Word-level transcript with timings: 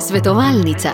Svetovalnica. 0.00 0.88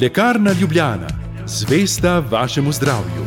Lekarna 0.00 0.52
Ljubljana, 0.60 1.08
zvesta 1.46 2.18
vašemu 2.18 2.72
zdravju. 2.72 3.25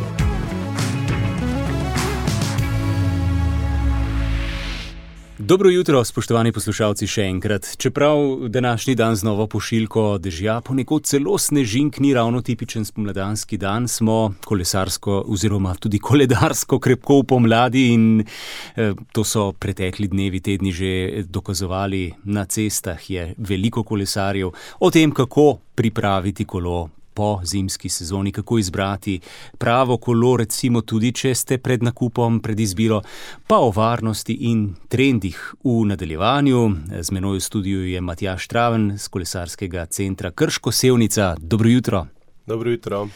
Dobro 5.49 5.70
jutro, 5.70 6.04
spoštovani 6.05 6.51
poslušalci, 6.53 7.08
še 7.10 7.24
enkrat. 7.26 7.65
Čeprav 7.81 8.19
današnji 8.53 8.94
dan 8.96 9.15
z 9.17 9.26
novo 9.26 9.47
pošiljko 9.49 10.19
dežja, 10.21 10.60
ponekod 10.62 11.07
celo 11.10 11.37
snežink 11.42 11.97
ni 11.99 12.12
ravno 12.13 12.44
tipičen 12.46 12.85
spomladanski 12.85 13.57
dan, 13.57 13.88
smo 13.89 14.35
kolesarsko 14.46 15.24
oziroma 15.25 15.74
tudi 15.81 15.97
koledarsko 15.99 16.77
krepko 16.80 17.17
v 17.23 17.25
pomladi 17.34 17.88
in 17.95 18.05
eh, 18.21 18.93
to 19.12 19.25
so 19.25 19.48
pretekli 19.57 20.12
dnevi, 20.13 20.38
tedni 20.39 20.70
že 20.70 21.23
dokazovali. 21.25 22.03
Na 22.29 22.45
cestah 22.45 23.09
je 23.09 23.34
veliko 23.38 23.81
kolesarjev 23.84 24.53
o 24.79 24.91
tem, 24.93 25.09
kako 25.09 25.55
pripraviti 25.73 26.45
kolo 26.45 26.91
po 27.19 27.41
zimski 27.43 27.89
sezoni, 27.89 28.31
kako 28.31 28.57
izbrati 28.57 29.19
pravo 29.57 29.97
kolo, 29.97 30.37
recimo 30.37 30.81
tudi, 30.81 31.11
če 31.11 31.33
ste 31.35 31.57
pred 31.57 31.83
nakupom, 31.83 32.37
pred 32.39 32.59
izbiro, 32.59 33.01
pa 33.47 33.57
o 33.59 33.73
varnosti 33.75 34.37
in 34.47 34.61
trendih 34.87 35.35
v 35.63 35.83
nadaljevanju. 35.91 36.61
Z 37.01 37.11
menoj 37.11 37.41
v 37.41 37.43
studiu 37.43 37.83
je 37.83 37.99
Matjaš 38.01 38.47
Traven 38.47 38.93
z 38.95 39.11
kolesarskega 39.11 39.85
centra 39.91 40.31
Krško 40.31 40.71
Sevnica. 40.71 41.35
Dobro 41.41 41.69
jutro. 41.69 42.05
Dobro 42.47 42.71
jutro. 42.71 43.09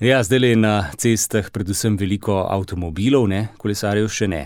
Ja, 0.00 0.22
zdaj 0.26 0.42
le 0.42 0.54
na 0.58 0.74
cestah, 0.98 1.46
predvsem 1.54 1.94
veliko 1.96 2.42
avtomobilov, 2.50 3.30
ne? 3.30 3.46
kolesarjev 3.62 4.10
še 4.10 4.26
ne. 4.26 4.44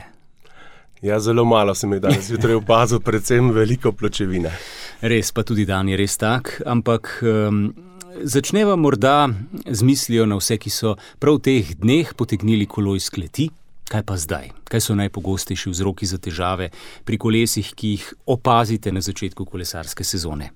Ja, 1.01 1.17
zelo 1.25 1.49
malo 1.49 1.73
sem 1.75 1.97
jih 1.97 2.05
danes 2.05 2.29
zjutraj 2.29 2.61
opazil, 2.61 3.01
predvsem 3.01 3.49
veliko 3.57 3.97
pločevine. 3.97 4.53
Res 5.01 5.33
pa 5.33 5.49
tudi 5.49 5.65
dan 5.65 5.89
je 5.89 5.97
res 5.97 6.21
tak, 6.21 6.59
ampak. 6.69 7.17
Um, 7.25 7.71
Začneva 8.19 8.77
morda 8.77 9.29
z 9.67 9.83
mislijo 9.83 10.27
na 10.27 10.37
vse, 10.37 10.57
ki 10.59 10.71
so 10.71 10.97
prav 11.23 11.37
v 11.39 11.43
teh 11.47 11.69
dneh 11.79 12.09
potegnili 12.19 12.67
kolo 12.67 12.97
iz 12.99 13.07
kleti. 13.11 13.51
Kaj 13.87 14.03
pa 14.03 14.17
zdaj? 14.19 14.51
Kaj 14.67 14.83
so 14.83 14.97
najpogostejši 14.99 15.71
vzroki 15.71 16.07
za 16.07 16.19
težave 16.19 16.71
pri 17.07 17.19
kolesih, 17.19 17.71
ki 17.71 17.93
jih 17.95 18.09
opazite 18.27 18.91
na 18.93 19.01
začetku 19.01 19.47
kolesarske 19.47 20.05
sezone? 20.05 20.51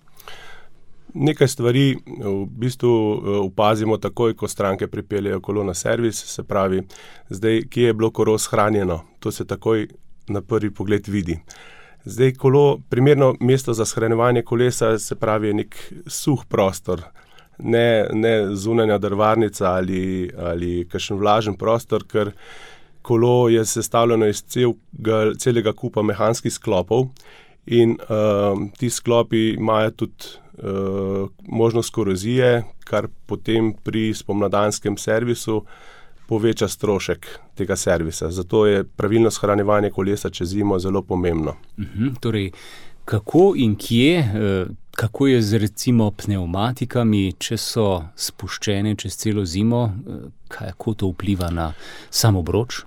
Nekaj 1.14 1.48
stvari 1.48 1.94
v 1.94 2.34
bistvu 2.50 2.90
eh, 2.90 3.38
opazimo 3.46 3.98
takoj, 4.02 4.34
ko 4.34 4.50
stranke 4.50 4.90
pripeljejo 4.90 5.40
kolo 5.40 5.62
na 5.64 5.74
servis, 5.74 6.24
se 6.26 6.42
pravi, 6.42 6.82
zdaj, 7.30 7.68
kje 7.70 7.86
je 7.86 7.94
bilo 7.94 8.10
kolo 8.10 8.38
shranjeno. 8.38 9.04
To 9.20 9.30
se 9.30 9.46
takoj 9.46 9.86
na 10.26 10.42
prvi 10.42 10.74
pogled 10.74 11.06
vidi. 11.08 11.38
Zdaj, 12.04 12.34
kolo, 12.34 12.80
primerno 12.90 13.34
mesto 13.40 13.74
za 13.74 13.86
shranjevanje 13.86 14.42
kolesa, 14.42 14.98
se 14.98 15.14
pravi, 15.14 15.48
je 15.48 15.54
nek 15.54 15.76
suh 16.06 16.42
prostor, 16.48 17.02
ne, 17.58 18.06
ne 18.12 18.56
zunanja 18.56 18.98
drvarnica 18.98 19.72
ali, 19.72 20.30
ali 20.38 20.86
kakšen 20.90 21.18
vlažen 21.18 21.56
prostor, 21.56 22.04
ker 22.04 22.32
kolo 23.02 23.48
je 23.48 23.64
sestavljeno 23.64 24.26
iz 24.26 24.42
celega, 24.42 25.34
celega 25.38 25.72
kupa 25.72 26.02
mehanskih 26.02 26.52
sklopov 26.52 27.08
in 27.66 27.96
uh, 28.00 28.58
ti 28.78 28.90
sklopi 28.90 29.48
imajo 29.54 29.90
tudi 29.90 30.24
uh, 30.62 31.28
možnost 31.42 31.92
korozije, 31.94 32.62
kar 32.84 33.08
potem 33.26 33.74
pri 33.82 34.14
spomladanskem 34.14 34.96
servisu 34.96 35.64
poveča 36.28 36.68
strošek 36.68 37.26
tega 37.54 37.76
servisa. 37.76 38.30
Zato 38.30 38.66
je 38.66 38.84
pravilno 38.84 39.30
shranjevanje 39.30 39.90
kolesa 39.90 40.30
čez 40.30 40.48
zimo 40.48 40.78
zelo 40.78 41.02
pomembno. 41.02 41.56
Uh 41.76 41.84
mhm, 41.84 42.14
torej, 42.20 42.50
kako 43.04 43.52
in 43.56 43.76
kje? 43.76 44.24
Kako 44.94 45.26
je 45.26 45.42
z 45.42 45.58
recimo 45.58 46.10
pneumatikami, 46.10 47.32
če 47.38 47.56
so 47.58 47.86
spuščene 48.16 48.94
čez 48.94 49.16
celo 49.18 49.42
zimo, 49.44 49.88
kako 50.48 50.94
to 50.94 51.10
vpliva 51.10 51.50
na 51.50 51.72
samo 52.10 52.42
broč? 52.42 52.84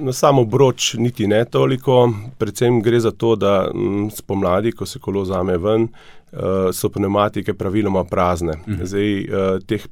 Na 0.00 0.12
samo 0.12 0.44
broč 0.44 0.94
niti 0.98 1.28
ne 1.30 1.44
toliko, 1.44 2.08
predvsem 2.38 2.80
gre 2.82 3.00
za 3.00 3.12
to, 3.12 3.36
da 3.36 3.70
spomladi, 4.16 4.72
ko 4.72 4.86
se 4.86 4.98
kolo 4.98 5.24
zame 5.24 5.58
ven, 5.58 5.86
eh, 5.86 6.72
so 6.72 6.90
pneumatike 6.90 7.54
praviloma 7.54 8.04
prazne. 8.04 8.58
Mhm. 8.66 8.84
Zdaj, 8.84 9.18
eh, 9.20 9.58
teh 9.66 9.86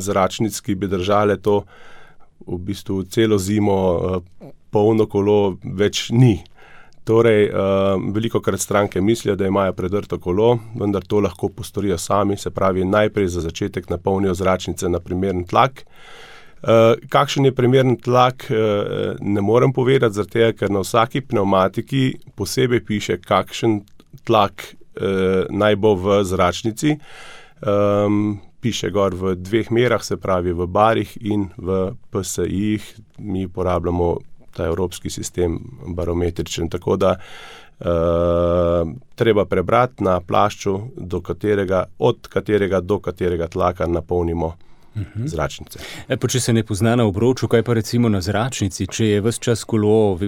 zračnic, 0.00 0.60
ki 0.60 0.74
bi 0.74 0.88
držale 0.88 1.36
to 1.36 1.62
v 2.46 2.58
bistvu 2.58 3.04
celo 3.04 3.38
zimo, 3.38 3.78
eh, 4.00 4.50
polno 4.70 5.06
kolo, 5.06 5.58
več 5.62 6.10
ni. 6.10 6.40
Torej, 7.04 7.48
uh, 7.50 7.98
veliko 8.14 8.40
krat 8.40 8.60
stranke 8.60 9.00
mislijo, 9.00 9.34
da 9.36 9.46
imajo 9.46 9.72
predrto 9.72 10.18
kolo, 10.22 10.58
vendar 10.78 11.02
to 11.02 11.20
lahko 11.20 11.48
postorijo 11.48 11.98
sami, 11.98 12.36
se 12.36 12.50
pravi, 12.50 12.84
najprej 12.84 13.26
za 13.26 13.40
začetek 13.40 13.90
napolnijo 13.90 14.34
zračnice 14.34 14.88
na 14.88 15.00
primeren 15.00 15.44
tlak. 15.44 15.82
Uh, 16.62 16.94
kakšen 17.10 17.44
je 17.44 17.54
primeren 17.54 17.96
tlak, 17.98 18.46
uh, 18.50 19.16
ne 19.20 19.42
morem 19.42 19.72
povedati, 19.72 20.14
zato 20.14 20.52
ker 20.54 20.70
na 20.70 20.84
vsaki 20.86 21.24
pneumatiki 21.26 22.04
posebej 22.38 22.84
piše, 22.86 23.18
kakšen 23.18 23.80
tlak 24.24 24.62
uh, 24.62 25.50
naj 25.50 25.76
bo 25.76 25.96
v 25.98 26.22
zračnici. 26.24 26.96
Um, 27.66 28.38
piše 28.62 28.90
gor 28.94 29.14
v 29.14 29.34
dveh 29.34 29.70
merah, 29.74 30.02
se 30.02 30.16
pravi 30.16 30.54
v 30.54 30.66
barih 30.70 31.16
in 31.20 31.48
v 31.58 31.96
PSI-jih, 32.14 32.84
mi 33.18 33.46
uporabljamo 33.46 34.16
ta 34.56 34.66
evropski 34.66 35.10
sistem 35.10 35.58
barometričen. 35.96 36.68
Tako 36.68 36.96
da 36.96 37.16
uh, 37.16 37.86
treba 39.14 39.44
prebrati 39.44 40.04
na 40.04 40.20
plašču, 40.20 40.80
katerega, 41.22 41.84
od 41.98 42.28
katerega 42.28 42.80
do 42.80 42.98
katerega 42.98 43.48
tlaka 43.48 43.86
napolnimo. 43.86 44.54
Mhm. 44.96 45.26
Zračnice. 45.26 45.78
E, 46.08 46.16
če 46.16 46.40
se 46.40 46.52
ne 46.52 46.62
pozna 46.68 46.92
na 46.96 47.06
obroču, 47.08 47.48
kaj 47.48 47.62
pa 47.64 47.72
recimo 47.78 48.10
na 48.12 48.20
zračnici, 48.20 48.86
če 48.92 49.06
je 49.06 49.22
vse 49.24 49.40
čas 49.40 49.64
kolo 49.64 50.18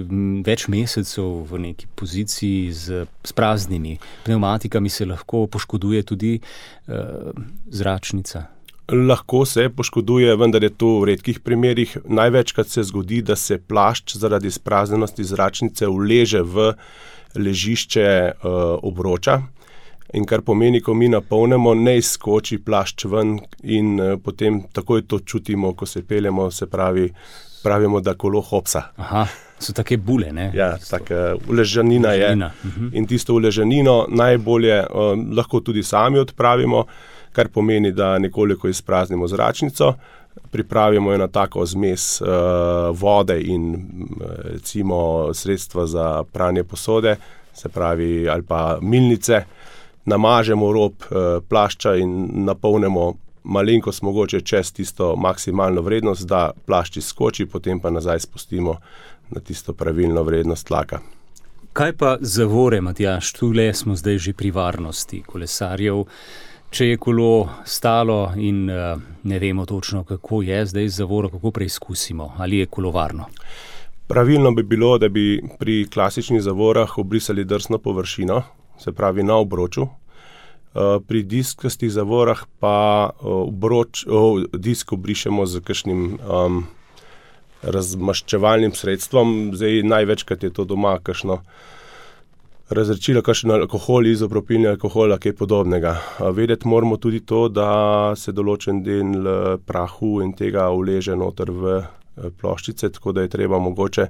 več 0.46 0.64
mesecev 0.72 1.44
v 1.50 1.60
neki 1.66 1.90
poziciji 1.94 2.72
z, 2.72 3.04
z 3.04 3.36
praznimi 3.36 3.98
pneumatikami, 4.24 4.88
se 4.88 5.04
lahko 5.04 5.44
poškoduje 5.52 6.02
tudi 6.08 6.38
uh, 6.40 7.36
zračnica. 7.68 8.46
Lahko 8.92 9.44
se 9.44 9.68
poškoduje, 9.68 10.36
vendar 10.36 10.62
je 10.62 10.68
to 10.70 10.98
v 11.00 11.04
redkih 11.04 11.40
primerih. 11.40 11.96
Največkrat 12.04 12.68
se 12.68 12.82
zgodi, 12.84 13.22
da 13.22 13.36
se 13.36 13.58
plašč 13.58 14.16
zaradi 14.20 14.50
spraznenosti 14.50 15.24
zračnice 15.24 15.88
uleže 15.88 16.42
v 16.42 16.72
ležišče 17.34 18.08
uh, 18.32 18.50
obroča. 18.82 19.40
In 20.14 20.28
kar 20.28 20.44
pomeni, 20.44 20.82
ko 20.84 20.94
mi 20.94 21.08
napolnimo, 21.08 21.72
ne 21.74 21.96
izkoči 21.98 22.58
plašč 22.60 23.06
ven, 23.08 23.38
in 23.62 23.96
uh, 23.96 24.18
potem 24.20 24.60
takoj 24.72 25.06
to 25.08 25.18
čutimo, 25.24 25.72
ko 25.72 25.86
se 25.86 26.04
peljemo, 26.04 26.50
se 26.50 26.66
pravi, 26.66 27.08
pravimo, 27.64 28.04
da 28.04 28.14
kolo 28.14 28.44
hopsa. 28.44 28.82
Aha, 29.00 29.24
so 29.58 29.72
take 29.72 29.96
bule. 29.96 30.28
Ne? 30.32 30.50
Ja, 30.54 30.74
tako 30.90 31.40
uležanina 31.48 32.12
je. 32.12 32.30
Uh 32.34 32.38
-huh. 32.38 32.92
In 32.92 33.06
tisto 33.06 33.34
uležanino 33.34 34.06
najbolje 34.08 34.80
uh, 34.80 35.18
lahko 35.36 35.60
tudi 35.60 35.82
sami 35.82 36.18
odpravimo 36.18 36.84
kar 37.34 37.48
pomeni, 37.48 37.92
da 37.92 38.18
nekoliko 38.18 38.68
izpraznimo 38.68 39.26
zračnico, 39.28 39.94
pripravimo 40.50 41.12
eno 41.12 41.26
tako 41.28 41.66
zmes 41.66 42.20
uh, 42.20 42.28
vode 42.92 43.40
in 43.40 43.74
recimo 44.44 45.28
sredstva 45.34 45.86
za 45.86 46.24
pranje 46.32 46.64
posode, 46.64 47.16
se 47.52 47.68
pravi 47.68 48.28
ali 48.28 48.42
pa 48.42 48.78
milnice, 48.82 49.44
namažemo 50.04 50.72
rob 50.72 50.92
uh, 50.92 51.42
plašča 51.48 51.96
in 51.96 52.30
napolnimo. 52.44 53.12
Malenkost 53.44 54.02
mogoče 54.02 54.38
čez 54.40 54.70
tisto 54.72 55.16
maksimalno 55.16 55.82
vrednost, 55.84 56.24
da 56.26 56.52
plašč 56.66 56.96
izkoči, 56.96 57.44
potem 57.46 57.80
pa 57.80 57.90
nazaj 57.90 58.20
spustimo 58.24 58.78
na 59.30 59.40
tisto 59.40 59.72
pravilno 59.72 60.22
vrednost 60.22 60.66
tlaka. 60.66 61.00
Kaj 61.72 61.92
pa 61.92 62.16
zavore, 62.20 62.80
Matjaš, 62.80 63.32
tu 63.32 63.50
le 63.52 63.74
smo 63.74 63.96
zdaj 63.96 64.18
že 64.18 64.32
pri 64.32 64.50
varnosti 64.50 65.22
kolesarjev. 65.26 66.04
Če 66.74 66.88
je 66.88 66.94
kolo 66.98 67.46
stalo 67.70 68.32
in 68.34 68.64
uh, 68.66 68.98
ne 69.30 69.36
vemo 69.38 69.62
točno, 69.62 70.00
kako 70.04 70.40
je 70.42 70.64
zdaj 70.66 70.88
z 70.88 71.04
zavoro, 71.04 71.28
kako 71.30 71.52
preizkusimo, 71.54 72.32
ali 72.36 72.58
je 72.58 72.66
kolo 72.66 72.90
varno. 72.90 73.28
Pravilno 74.10 74.50
bi 74.50 74.62
bilo, 74.62 74.96
da 74.98 75.08
bi 75.08 75.38
pri 75.58 75.86
klasičnih 75.86 76.42
zavorah 76.42 76.98
obrisali 76.98 77.44
drsno 77.44 77.78
površino, 77.78 78.42
se 78.78 78.92
pravi 78.92 79.22
na 79.22 79.36
obroču. 79.36 79.82
Uh, 79.82 80.98
pri 81.06 81.22
diskastih 81.22 81.92
zavorah 81.94 82.42
pa 82.58 83.10
uh, 83.10 83.28
obroč, 83.46 84.02
uh, 84.06 84.42
disk 84.52 84.92
obrišemo 84.92 85.46
z 85.46 85.62
kakšnim 85.62 86.02
um, 86.18 86.64
razmaščevalnim 87.62 88.74
sredstvom, 88.74 89.52
zdaj 89.54 89.84
največkrat 89.94 90.42
je 90.42 90.50
to 90.50 90.66
doma, 90.66 90.98
kakšno 90.98 91.38
razrečila 92.70 93.22
kakšen 93.22 93.50
alkohol, 93.50 94.06
izopropilni 94.06 94.68
alkohol 94.68 95.12
ali 95.12 95.20
kaj 95.20 95.34
podobnega. 95.36 95.96
Vedeti 96.32 96.68
moramo 96.68 96.96
tudi 96.96 97.20
to, 97.20 97.48
da 97.48 98.14
se 98.16 98.32
določen 98.32 98.82
del 98.84 99.58
prahu 99.66 100.20
in 100.24 100.32
tega 100.32 100.70
uleže 100.70 101.16
noter 101.16 101.50
v 101.50 101.82
ploščice, 102.40 102.90
tako 102.94 103.12
da 103.12 103.24
je 103.24 103.32
treba 103.34 103.58
mogoče 103.58 104.08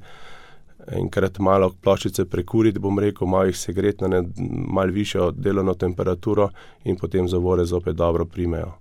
enkrat 1.00 1.38
malo 1.40 1.70
ploščice 1.82 2.26
prekuriti, 2.28 2.78
bom 2.78 2.98
rekel, 3.00 3.26
malo 3.26 3.48
jih 3.48 3.56
segreti 3.56 4.08
na 4.08 4.22
malo 4.36 4.92
višjo 4.92 5.30
delovno 5.32 5.74
temperaturo 5.74 6.50
in 6.84 6.96
potem 7.00 7.28
zavore 7.28 7.64
zopet 7.64 7.96
dobro 7.96 8.24
primejo. 8.24 8.74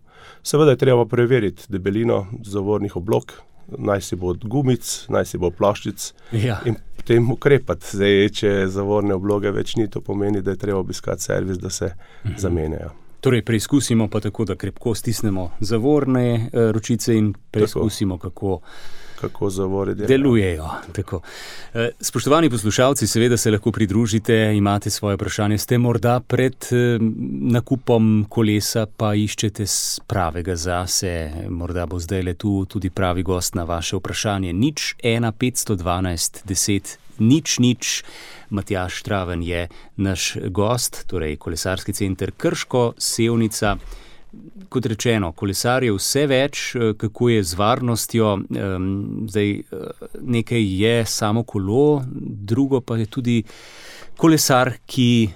Seveda 0.43 0.75
je 0.75 0.83
treba 0.83 1.05
preveriti 1.05 1.63
debelino 1.69 2.25
zavornih 2.43 2.95
oblog, 2.99 3.31
naj 3.77 4.01
si 4.01 4.15
bo 4.19 4.33
od 4.35 4.43
gumic, 4.43 5.05
naj 5.09 5.25
si 5.25 5.39
bo 5.39 5.51
ploščic 5.51 6.11
Ja. 6.31 6.59
in 6.65 6.75
potem 7.03 7.31
ukrepati. 7.31 7.85
Zdaj, 7.89 8.29
če 8.31 8.51
zavorne 8.67 9.13
obloge 9.13 9.51
več 9.51 9.75
ni, 9.75 9.88
to 9.88 10.01
pomeni, 10.01 10.41
da 10.41 10.51
je 10.51 10.57
treba 10.57 10.79
obiskati 10.79 11.21
servis, 11.21 11.57
da 11.57 11.69
se 11.69 11.91
Mhm. 12.23 12.33
zamenjajo. 12.38 12.89
Torej, 13.21 13.41
preizkusimo 13.41 14.07
pa 14.07 14.19
tako, 14.19 14.45
da 14.45 14.55
krepko 14.55 14.95
stisnemo 14.95 15.51
zavorne 15.61 16.23
eh, 16.44 16.71
ročice 16.71 17.15
in 17.15 17.33
preizkusimo, 17.51 18.17
kako 18.17 18.59
Kako 19.23 19.49
zavore 19.49 19.93
delajo. 19.93 20.07
delujejo. 20.07 20.69
Tako. 20.91 21.21
Eh, 21.73 21.89
Spoštovani 21.99 22.49
poslušalci, 22.49 23.07
seveda 23.07 23.37
se 23.37 23.51
lahko 23.51 23.71
pridružite, 23.71 24.53
imate 24.55 24.89
svoje 24.89 25.15
vprašanje. 25.15 25.57
Ste 25.57 25.77
morda 25.77 26.19
pred 26.19 26.55
eh, 26.71 26.97
nakupom 27.55 28.25
kolesa, 28.29 28.85
pa 28.97 29.13
iščete 29.15 29.65
pravega 30.07 30.55
zase, 30.55 31.31
morda 31.49 31.85
bo 31.85 31.99
zdaj 31.99 32.21
le 32.21 32.33
tu 32.33 32.65
tudi 32.65 32.89
pravi 32.89 33.23
gost 33.23 33.55
na 33.55 33.63
vaše 33.63 33.95
vprašanje. 33.95 34.53
Nič 34.53 34.95
1, 35.03 35.31
512, 35.31 36.43
10, 36.45 36.97
nič, 37.19 37.59
nič. 37.59 38.03
Matjaš 38.49 39.01
Traven 39.03 39.43
je 39.43 39.67
naš 39.95 40.35
gost, 40.49 41.05
torej 41.07 41.37
kolesarski 41.37 41.93
center 41.93 42.31
Krško, 42.31 42.93
Sevnica. 42.97 43.77
Kot 44.69 44.85
rečeno, 44.85 45.31
kolesar 45.38 45.83
je 45.83 45.94
vse 45.94 46.25
več, 46.27 46.75
eh, 46.75 46.94
kako 46.97 47.30
je 47.30 47.44
z 47.44 47.57
varnostjo. 47.59 48.39
Zdaj, 49.30 49.51
eh, 49.51 49.63
nekaj 50.21 50.63
je 50.81 51.06
samo 51.06 51.44
kolo, 51.44 52.03
drugo 52.51 52.81
pa 52.81 52.97
je 52.97 53.06
tudi 53.06 53.44
kolesar, 54.18 54.74
ki 54.85 55.30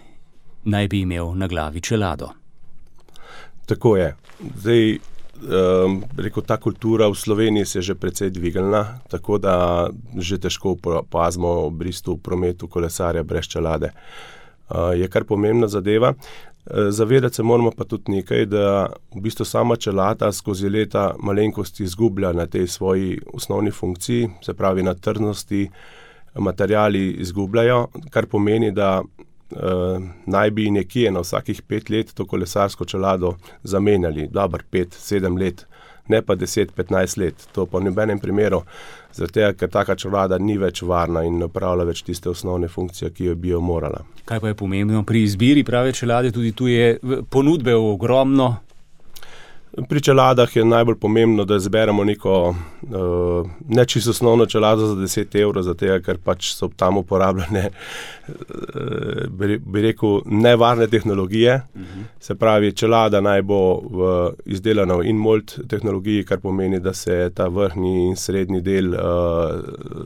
naj 0.64 0.88
bi 0.88 1.02
imel 1.02 1.36
na 1.36 1.48
glavi 1.48 1.82
čelado. 1.82 2.30
Tako 3.66 3.98
je. 3.98 4.16
Zdaj, 4.58 4.98
um, 4.98 6.04
rekel, 6.18 6.44
ta 6.44 6.58
kultura 6.58 7.08
v 7.08 7.16
Sloveniji 7.16 7.66
se 7.66 7.78
je 7.80 7.82
že 7.82 7.96
precej 7.96 8.30
dvignila, 8.30 9.00
tako 9.10 9.38
da 9.38 9.90
že 10.18 10.38
težko 10.38 10.78
opazimo 10.84 11.70
v 11.70 11.72
bistvu 11.72 12.18
prometu 12.18 12.68
kolesarja 12.68 13.24
brez 13.24 13.48
čelade. 13.48 13.92
Uh, 14.70 14.92
je 14.96 15.08
kar 15.08 15.24
pomembna 15.24 15.68
zadeva. 15.68 16.14
Uh, 16.70 16.90
Zavedati 16.90 17.36
se 17.36 17.44
moramo 17.44 17.72
pa 17.72 17.84
tudi 17.84 18.12
nekaj, 18.12 18.46
da 18.46 18.90
v 19.16 19.22
bistvu 19.22 19.46
sama 19.46 19.76
čelada 19.76 20.32
skozi 20.32 20.70
leta 20.70 21.14
malenkosti 21.20 21.84
izgublja 21.84 22.34
na 22.34 22.46
tej 22.48 22.68
svoji 22.68 23.20
osnovni 23.34 23.72
funkciji, 23.72 24.30
se 24.46 24.54
pravi 24.54 24.84
na 24.84 24.94
trdnosti, 24.94 25.70
materijali 26.36 27.12
izgubljajo, 27.12 27.88
kar 28.10 28.26
pomeni, 28.26 28.72
da 28.72 29.02
uh, 29.02 30.04
naj 30.26 30.52
bi 30.52 30.72
nekje 30.72 31.12
na 31.12 31.24
vsakih 31.24 31.62
pet 31.62 31.90
let 31.90 32.14
to 32.14 32.26
kolesarsko 32.26 32.86
čelado 32.86 33.36
zamenjali, 33.64 34.28
dobro, 34.28 34.64
pet, 34.70 34.94
sedem 34.94 35.38
let, 35.38 35.66
ne 36.10 36.22
pa 36.22 36.36
deset, 36.36 36.72
petnajst 36.76 37.18
let. 37.18 37.48
To 37.56 37.66
pa 37.66 37.80
v 37.80 37.90
nobenem 37.90 38.20
primeru, 38.20 38.64
zato 39.14 39.52
ker 39.58 39.70
taka 39.70 39.96
čelada 39.96 40.38
ni 40.38 40.58
več 40.58 40.82
varna 40.82 41.24
in 41.28 41.40
ne 41.40 41.50
upravlja 41.50 41.88
več 41.88 42.04
tiste 42.08 42.30
osnovne 42.30 42.68
funkcije, 42.68 43.12
ki 43.12 43.32
jo 43.32 43.36
bi 43.36 43.54
jo 43.54 43.62
morala. 43.62 44.04
Kaj 44.26 44.40
pa 44.44 44.52
je 44.52 44.60
pomembno 44.60 45.04
pri 45.04 45.24
izbiri 45.24 45.64
prave 45.64 45.94
čelade, 45.94 46.32
tudi 46.32 46.52
tu 46.52 46.68
je 46.68 46.98
ponudbe 47.30 47.76
ogromno. 47.76 48.56
Pri 49.86 50.02
čeladah 50.02 50.56
je 50.56 50.66
najbolj 50.66 50.96
pomembno, 51.00 51.46
da 51.46 51.56
izberemo 51.56 52.04
neko 52.04 52.50
uh, 52.50 53.50
nečisto 53.70 54.10
osnovno 54.10 54.46
čelado 54.46 54.86
za 54.86 54.96
10 54.96 55.42
evrov, 55.42 55.64
zato 55.64 56.00
ker 56.02 56.18
pač 56.18 56.50
so 56.56 56.70
tam 56.76 56.98
uporabljene, 56.98 57.70
uh, 57.70 59.28
bi, 59.30 59.58
bi 59.58 59.82
rekel, 59.82 60.22
nevarne 60.26 60.88
tehnologije. 60.88 61.62
Uh 61.76 61.82
-huh. 61.82 62.04
Se 62.20 62.36
pravi, 62.36 62.74
čelada 62.74 63.22
naj 63.22 63.42
bo 63.42 63.80
v, 63.80 64.32
izdelana 64.46 64.96
v 64.96 65.06
InMold 65.06 65.68
tehnologiji, 65.70 66.26
kar 66.26 66.40
pomeni, 66.40 66.80
da 66.80 66.94
se 66.94 67.32
ta 67.36 67.48
vrhnji 67.48 68.08
in 68.08 68.16
srednji 68.16 68.62
del 68.62 68.94
uh, 68.94 69.00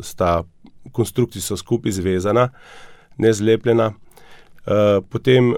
sta 0.02 0.44
konstrukcijsko 0.92 1.58
skupaj 1.58 1.92
zvezana, 1.92 2.50
ne 3.18 3.34
zlepljena. 3.34 3.88
Uh, 3.88 5.04
potem 5.10 5.50
uh, 5.50 5.58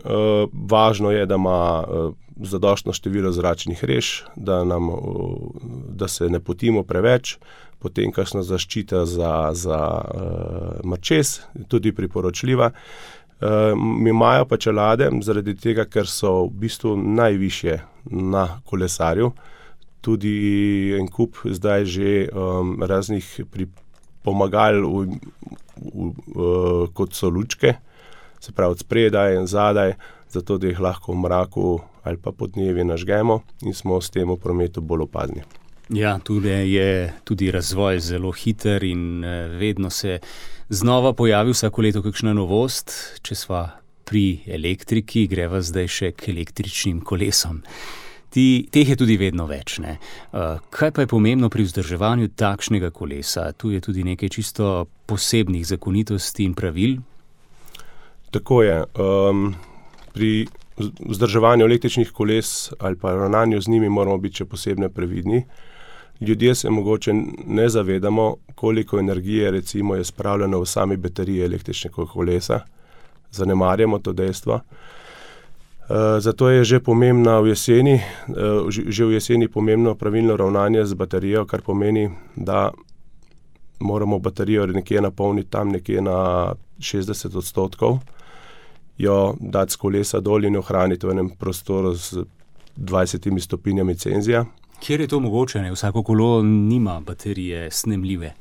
važno 0.69 1.11
je, 1.11 1.25
da 1.25 1.35
ima 1.35 1.83
uh, 1.87 2.13
zadostno 2.41 2.93
število 2.93 3.31
zračnih 3.31 3.83
rež, 3.83 4.23
da, 4.35 4.63
nam, 4.63 4.89
da 5.89 6.07
se 6.07 6.29
ne 6.29 6.39
potimo 6.39 6.83
preveč, 6.83 7.37
potem 7.79 8.11
kakšna 8.15 8.43
zaščita 8.47 9.05
za, 9.05 9.33
za 9.53 9.79
uh, 9.79 10.85
mrčes, 10.87 11.41
tudi 11.67 11.91
priporočljiva. 11.91 12.71
Uh, 13.43 13.73
imajo 14.07 14.45
pa 14.47 14.57
čelade, 14.57 15.09
zaradi 15.21 15.55
tega, 15.59 15.85
ker 15.85 16.07
so 16.07 16.45
v 16.47 16.63
bistvu 16.63 16.95
najvišje 16.97 17.79
na 18.11 18.45
kolesarju, 18.65 19.33
tudi 20.03 20.35
en 20.99 21.07
kup 21.11 21.43
zdaj 21.43 21.85
že 21.85 22.11
um, 22.31 22.77
raznih 22.83 23.27
pomagal, 24.23 24.83
v, 24.83 25.19
v, 25.83 26.11
v, 26.35 26.47
kot 26.95 27.15
so 27.15 27.29
lučke 27.29 27.75
se 28.39 28.51
pravi 28.51 28.79
spredaj 28.79 29.35
in 29.35 29.47
zadaj, 29.47 29.95
zato 30.29 30.57
da 30.57 30.67
jih 30.67 30.79
lahko 30.79 31.13
v 31.13 31.19
mraku 31.23 31.67
ali 32.03 32.17
pa 32.17 32.31
pod 32.31 32.51
dnevi 32.55 32.83
nažgemo 32.83 33.41
in 33.61 33.73
smo 33.73 34.01
s 34.01 34.09
tem 34.09 34.29
v 34.29 34.37
prometu 34.37 34.81
bolj 34.81 35.07
opazni. 35.07 35.43
Ja, 35.89 36.19
tudi 36.19 36.49
je 36.49 37.13
tudi 37.23 37.51
razvoj 37.51 37.99
zelo 37.99 38.31
hiter 38.31 38.83
in 38.83 39.23
eh, 39.23 39.47
vedno 39.47 39.89
se 39.89 40.19
znova 40.69 41.13
pojavi 41.13 41.51
vsako 41.51 41.81
leto 41.81 42.01
kakšna 42.01 42.33
novost. 42.33 42.93
Če 43.21 43.35
sva 43.35 43.63
pri 44.05 44.43
elektriki, 44.47 45.27
greva 45.27 45.61
zdaj 45.61 45.87
še 45.87 46.11
k 46.15 46.31
električnim 46.31 47.01
kolesom. 47.01 47.61
Ti, 48.33 48.65
teh 48.73 48.89
je 48.89 48.97
tudi 48.97 49.17
vedno 49.21 49.45
več. 49.45 49.77
Ne? 49.83 49.99
Uh, 50.33 50.57
kaj 50.73 50.91
pa 50.95 51.03
je 51.03 51.11
pomembno 51.11 51.51
pri 51.53 51.67
vzdrževanju 51.67 52.31
takšnega 52.33 52.89
kolesa? 52.89 53.51
Tu 53.53 53.75
je 53.75 53.81
tudi 53.83 54.03
nekaj 54.03 54.31
čisto 54.33 54.87
posebnih 55.05 55.67
zakonitosti 55.69 56.47
in 56.47 56.55
pravil. 56.57 56.97
Tako 58.33 58.63
je. 58.65 58.79
Um, 58.97 59.53
pri 60.13 60.47
vzdrževanju 60.77 61.65
električnih 61.65 62.11
koles 62.11 62.71
ali 62.79 62.95
pa 62.95 63.13
ravnanju 63.13 63.61
z 63.61 63.67
njimi 63.67 63.89
moramo 63.89 64.17
biti 64.17 64.41
še 64.41 64.45
posebno 64.45 64.89
previdni. 64.89 65.43
Ljudje 66.21 66.55
se 66.55 66.69
mogoče 66.69 67.13
ne 67.47 67.69
zavedamo, 67.69 68.35
koliko 68.55 68.99
energije 68.99 69.51
recimo, 69.51 69.95
je 69.95 70.03
spravljeno 70.03 70.59
v 70.59 70.65
sami 70.65 70.97
bateriji 70.97 71.45
električnega 71.45 72.05
kolesa. 72.05 72.59
Zanemarjamo 73.31 73.99
to 73.99 74.13
dejstvo. 74.13 74.59
Uh, 75.83 76.19
zato 76.19 76.49
je 76.49 76.63
že 76.63 76.79
v 76.79 77.47
jeseni, 77.47 77.99
uh, 78.27 78.69
že 78.69 79.05
v 79.05 79.11
jeseni 79.11 79.47
pomembno 79.47 79.95
pravilno 79.95 80.37
ravnanje 80.37 80.85
z 80.85 80.93
baterijo, 80.93 81.45
kar 81.45 81.61
pomeni, 81.61 82.09
da 82.35 82.71
moramo 83.79 84.19
baterijo 84.19 84.65
nekje 84.67 85.01
napolniti 85.01 85.49
tam 85.49 85.69
nekje 85.69 86.01
na 86.01 86.53
60 86.79 87.37
odstotkov, 87.37 87.99
jo 88.97 89.35
dati 89.39 89.73
z 89.73 89.75
kolesa 89.75 90.19
dol 90.19 90.45
in 90.45 90.57
ohraniti 90.57 91.07
v 91.07 91.11
enem 91.11 91.29
prostoru 91.39 91.93
z 91.95 92.25
20 92.77 93.39
stopinjami 93.39 93.95
Cenzija. 93.95 94.45
Kjer 94.79 95.01
je 95.01 95.07
to 95.07 95.19
mogoče? 95.19 95.61
Ne? 95.61 95.71
Vsako 95.71 96.03
kolo 96.03 96.43
nima 96.43 96.99
baterije 96.99 97.71
snemljive. 97.71 98.33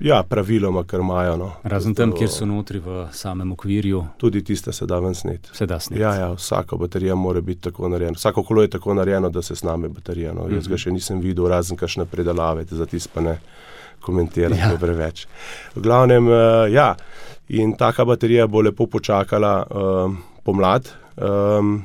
Ja, 0.00 0.22
praviloma, 0.22 0.84
ker 0.84 1.00
imajo. 1.00 1.36
No. 1.36 1.50
Razen 1.64 1.94
tam, 1.94 2.12
kjer 2.12 2.28
so 2.28 2.46
notri 2.46 2.78
v 2.84 3.06
samem 3.12 3.52
okvirju. 3.52 4.02
Tudi 4.20 4.42
tiste 4.44 4.72
se 4.72 4.86
da 4.86 4.98
ven 5.00 5.14
sneti. 5.14 5.48
Se 5.52 5.66
da 5.66 5.80
sneti. 5.80 6.02
Ja, 6.02 6.14
ja, 6.14 6.32
vsaka 6.32 6.76
baterija 6.76 7.14
mora 7.14 7.40
biti 7.40 7.60
tako 7.60 7.88
narejena. 7.88 8.16
Vsako 8.16 8.42
kolo 8.42 8.62
je 8.62 8.70
tako 8.70 8.94
narejeno, 8.94 9.30
da 9.30 9.42
se 9.42 9.56
sname 9.56 9.88
baterija. 9.88 10.34
No. 10.36 10.48
Jaz 10.52 10.68
ga 10.68 10.76
še 10.76 10.92
nisem 10.92 11.20
videl, 11.20 11.48
razen 11.48 11.80
kakšne 11.80 12.04
predelave, 12.04 12.66
za 12.70 12.86
tiste 12.86 13.10
pa 13.14 13.24
ne 13.24 13.38
komentiram 14.00 14.58
ja. 14.58 14.76
preveč. 14.80 15.26
V 15.74 15.82
glavnem, 15.82 16.28
uh, 16.28 16.66
ja, 16.72 16.92
in 17.48 17.76
taka 17.76 18.04
baterija 18.04 18.46
bo 18.46 18.60
lepo 18.60 18.86
počakala 18.86 19.66
uh, 19.70 20.14
pomlad. 20.44 20.88
Um, 21.16 21.84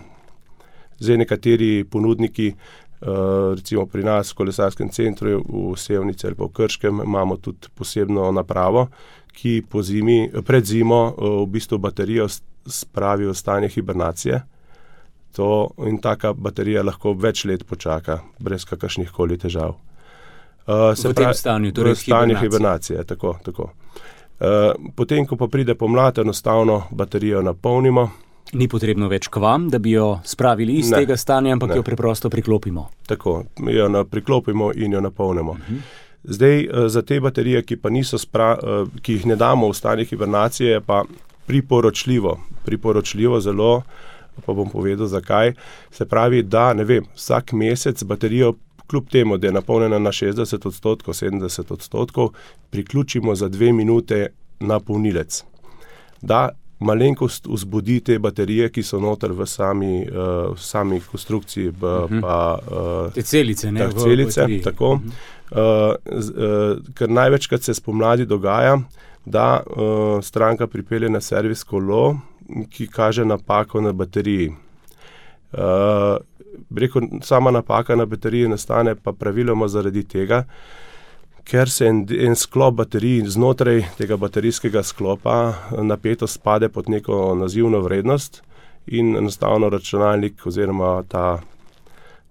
zdaj 0.99 1.17
nekateri 1.17 1.83
ponudniki, 1.89 2.53
uh, 3.01 3.53
recimo 3.55 3.85
pri 3.85 4.03
nas 4.03 4.33
v 4.33 4.35
kolesarskem 4.35 4.89
centru 4.89 5.41
v 5.41 5.77
Sevnici 5.77 6.27
ali 6.27 6.35
pa 6.35 6.45
v 6.45 6.53
Krškem, 6.53 7.01
imamo 7.05 7.37
tudi 7.37 7.69
posebno 7.75 8.31
napravo, 8.31 8.87
ki 9.33 9.63
zimi, 9.81 10.29
pred 10.45 10.65
zimo 10.65 11.03
uh, 11.05 11.41
v 11.43 11.51
bistvu 11.51 11.77
baterijo 11.77 12.27
spravi 12.65 13.25
v 13.25 13.33
stanje 13.33 13.69
hibernacije. 13.69 14.41
To 15.35 15.71
in 15.87 16.01
taka 16.01 16.33
baterija 16.33 16.83
lahko 16.83 17.13
več 17.13 17.45
let 17.45 17.63
počaka, 17.63 18.19
brez 18.39 18.65
kakršnih 18.65 19.11
koli 19.11 19.37
težav. 19.37 19.77
Uh, 20.67 20.91
v 20.93 21.13
tem 21.13 21.33
stanju, 21.33 21.71
torej 21.71 21.95
v 21.95 21.99
stanju 22.03 22.35
hibernacije. 22.37 23.03
Tako, 23.07 23.37
tako. 23.43 23.63
Uh, 23.63 24.20
potem, 24.95 25.25
ko 25.25 25.35
pa 25.35 25.47
pride 25.47 25.75
pomlad, 25.75 26.17
enostavno 26.17 26.83
baterijo 26.91 27.41
napolnimo. 27.41 28.09
Ni 28.53 28.67
potrebno 28.67 29.07
več 29.07 29.29
k 29.31 29.39
vam, 29.39 29.69
da 29.69 29.79
bi 29.79 29.93
jo 29.93 30.19
spravili 30.27 30.79
iz 30.81 30.89
ne, 30.91 31.03
tega 31.03 31.17
stanja, 31.17 31.53
ampak 31.53 31.69
ne. 31.69 31.75
jo 31.79 31.83
preprosto 31.83 32.29
priklopimo. 32.29 32.89
Tako, 33.07 33.43
jo 33.69 34.05
priklopimo 34.09 34.71
in 34.75 34.93
jo 34.93 35.01
napolnimo. 35.01 35.51
Uh 35.51 35.57
-huh. 35.57 35.81
Zdaj, 36.23 36.67
za 36.87 37.01
te 37.01 37.19
baterije, 37.19 37.63
ki, 37.63 37.77
spra, 38.17 38.57
ki 39.01 39.13
jih 39.13 39.25
ne 39.25 39.35
damo 39.35 39.69
v 39.69 39.73
stanje 39.73 40.05
hibernacije, 40.05 40.71
je 40.71 40.81
pa 40.81 41.03
priporočljivo, 41.45 42.39
priporočljivo 42.65 43.39
zelo, 43.41 43.81
pa 44.45 44.53
bom 44.53 44.69
povedal 44.69 45.07
zakaj. 45.07 45.53
Se 45.91 46.05
pravi, 46.05 46.43
da 46.43 46.71
vem, 46.71 47.05
vsak 47.15 47.53
mesec 47.53 48.03
baterijo, 48.03 48.53
kljub 48.91 49.09
temu, 49.09 49.37
da 49.37 49.47
je 49.47 49.53
napolnjena 49.53 49.99
na 49.99 50.11
60 50.11 50.67
odstotkov, 50.67 51.13
70 51.13 51.73
odstotkov, 51.73 52.33
priključimo 52.69 53.35
za 53.35 53.49
dve 53.49 53.71
minute 53.73 54.27
na 54.59 54.79
polnilec. 54.79 55.43
Da 56.21 56.49
malenkost 56.79 57.47
vzbudi 57.47 57.99
te 57.99 58.19
baterije, 58.19 58.69
ki 58.73 58.83
so 58.83 58.99
noter 58.99 59.31
v 59.37 59.45
sami, 59.47 60.01
uh, 60.09 60.57
sami 60.57 60.99
konstrukciji. 61.11 61.71
B, 61.71 61.87
uh. 61.87 62.09
-huh. 62.09 62.21
pa, 62.21 62.59
uh, 62.71 63.13
te 63.13 63.21
celice, 63.21 63.71
ne 63.71 63.79
tak, 63.79 63.93
celice. 64.03 64.47
Tako, 64.63 64.91
uh 64.91 64.99
-huh. 65.51 65.91
uh, 65.91 66.17
uh, 66.17 66.93
ker 66.93 67.09
največkrat 67.09 67.63
se 67.63 67.73
spomladi 67.73 68.25
dogaja, 68.25 68.79
da 69.25 69.63
uh, 69.65 70.23
stranka 70.23 70.67
pripelje 70.67 71.09
na 71.09 71.21
servis 71.21 71.63
kolo, 71.63 72.17
ki 72.69 72.87
kaže 72.87 73.25
napako 73.25 73.81
na 73.81 73.91
bateriji. 73.91 74.49
Uh, 75.53 75.59
Reko, 76.75 77.01
sama 77.23 77.51
napaka 77.51 77.95
na 77.95 78.05
bateriji 78.05 78.47
nastane 78.47 78.95
pa 78.95 79.13
praviloma 79.13 79.67
zaradi 79.67 80.03
tega, 80.03 80.43
ker 81.43 81.69
se 81.69 81.87
en, 81.87 82.05
en 82.09 82.35
sklop 82.35 82.75
baterij 82.75 83.25
znotraj 83.35 83.83
tega 83.97 84.17
baterijskega 84.17 84.83
sklopa 84.83 85.35
napetost 85.83 86.41
pade 86.43 86.69
pod 86.69 86.89
neko 86.89 87.35
nazivno 87.35 87.81
vrednost 87.81 88.41
in 88.87 89.15
enostavno 89.17 89.69
računalnik 89.69 90.45
oziroma 90.45 91.03
ta 91.07 91.41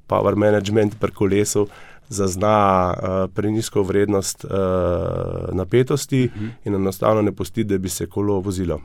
power 0.06 0.36
management 0.36 0.98
pri 1.00 1.12
kolesu 1.12 1.66
zazna 2.08 2.54
uh, 2.90 3.30
prenisko 3.34 3.82
vrednost 3.82 4.44
uh, 4.44 4.50
napetosti 5.54 6.24
uh 6.24 6.36
mhm. 6.36 6.44
-huh. 6.44 6.50
in 6.64 6.74
enostavno 6.74 7.22
ne 7.22 7.32
pusti, 7.32 7.64
da 7.64 7.78
bi 7.78 7.88
se 7.88 8.06
kolo 8.06 8.40
vozilo. 8.40 8.80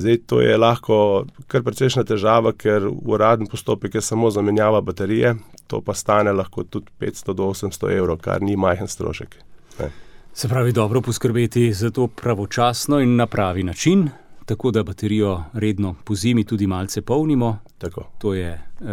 Zdaj, 0.00 0.16
to 0.26 0.40
je 0.40 0.56
lahko 0.56 1.26
kar 1.50 1.60
precejšna 1.60 2.06
težava, 2.08 2.54
ker 2.56 2.86
uraden 2.88 3.50
postopek 3.50 3.98
je 3.98 4.00
samo 4.00 4.30
zamenjava 4.32 4.80
baterije, 4.80 5.34
to 5.68 5.82
pa 5.84 5.94
stane 5.94 6.32
lahko 6.32 6.64
tudi 6.64 6.88
500 7.00 7.34
do 7.36 7.50
800 7.52 7.90
evrov, 7.98 8.16
kar 8.24 8.40
ni 8.42 8.56
majhen 8.56 8.88
strošek. 8.88 9.36
Ne. 9.80 9.90
Se 10.32 10.48
pravi, 10.48 10.72
dobro 10.72 11.02
poskrbeti 11.04 11.72
za 11.72 11.90
to 11.90 12.06
pravočasno 12.06 13.00
in 13.00 13.16
na 13.16 13.26
pravi 13.26 13.62
način, 13.62 14.08
tako 14.46 14.70
da 14.70 14.82
baterijo 14.82 15.44
redno 15.52 15.94
po 16.04 16.14
zimi 16.14 16.44
tudi 16.44 16.66
malce 16.66 17.02
polnimo. 17.02 17.58
Tako. 17.78 18.08
To 18.18 18.34
je 18.34 18.52
uh, 18.80 18.88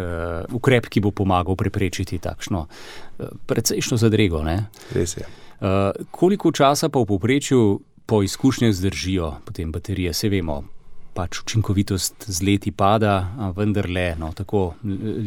ukrep, 0.52 0.86
ki 0.86 1.00
bo 1.00 1.10
pomagal 1.10 1.56
preprečiti 1.56 2.18
takšno 2.18 2.66
uh, 2.66 3.26
precejšno 3.46 3.96
zadrego. 3.96 4.42
Ne? 4.42 4.66
Res 4.92 5.16
je. 5.16 5.24
Uh, 5.24 5.68
koliko 6.10 6.52
časa 6.52 6.88
pa 6.88 7.00
v 7.00 7.06
povprečju 7.06 7.80
po 8.06 8.22
izkušnjah 8.22 8.72
zdržijo 8.72 9.36
potem 9.44 9.72
baterije, 9.72 10.12
se 10.12 10.28
vemo, 10.28 10.64
pač 11.18 11.40
učinkovitost 11.42 12.28
z 12.30 12.46
leti 12.46 12.70
pada, 12.70 13.16
vendar 13.56 13.88
le 13.90 14.12
no, 14.18 14.30
tako 14.36 14.74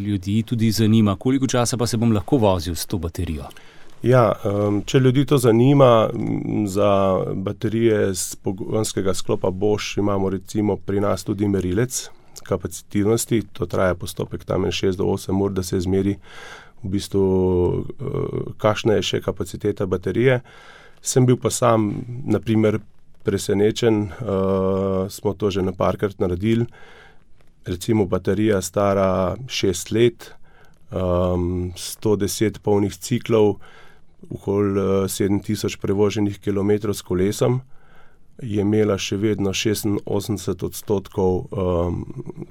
ljudi 0.05 0.43
tudi 0.47 0.71
zanima, 0.71 1.17
koliko 1.19 1.47
časa 1.51 1.77
pa 1.77 1.87
se 1.87 1.99
bom 1.99 2.13
lahko 2.15 2.39
vozil 2.39 2.75
s 2.75 2.87
to 2.87 2.97
baterijo. 3.01 3.49
Ja, 4.01 4.31
če 4.85 4.99
ljudi 4.99 5.27
to 5.29 5.37
zanima, 5.37 6.09
za 6.65 6.91
baterije 7.35 8.13
z 8.17 8.39
pogonskega 8.41 9.13
sklopa 9.13 9.51
Bosch 9.51 9.97
imamo 9.97 10.29
recimo 10.29 10.77
pri 10.77 11.03
nas 11.03 11.23
tudi 11.27 11.47
merilec 11.47 12.07
kapacitivnosti, 12.43 13.43
to 13.53 13.65
traja 13.65 13.95
postopek 13.95 14.45
tam 14.45 14.65
6 14.65 14.97
do 14.97 15.03
8 15.03 15.43
ur, 15.43 15.51
da 15.51 15.63
se 15.63 15.77
izmeri 15.77 16.15
v 16.83 16.89
bistvu, 16.89 17.21
uh, 17.21 18.53
kakšna 18.57 18.97
je 18.97 19.03
še 19.11 19.21
kapaciteta 19.21 19.85
baterije. 19.85 20.39
Sem 21.01 21.25
bil 21.25 21.37
pa 21.37 21.49
sam, 21.53 21.91
naprimer, 22.25 22.79
presenečen, 23.23 24.03
uh, 24.03 25.09
smo 25.09 25.33
to 25.33 25.51
že 25.51 25.61
na 25.61 25.71
parkrat 25.71 26.19
naredili. 26.19 26.65
Recimo 27.65 28.05
baterija 28.05 28.61
stara 28.61 29.35
6 29.47 29.91
let, 29.93 30.31
um, 30.91 31.73
110 31.75 32.59
polnih 32.59 32.97
ciklov, 32.97 33.59
okoli 34.29 34.79
uh, 34.79 34.85
7000 35.05 35.77
prevoženih 35.81 36.39
km 36.39 36.93
s 36.93 37.01
kolesom 37.01 37.61
je 38.41 38.61
imela 38.61 38.97
še 38.97 39.17
vedno 39.17 39.53
86 39.53 40.65
odstotkov 40.65 41.45
um, 41.51 42.03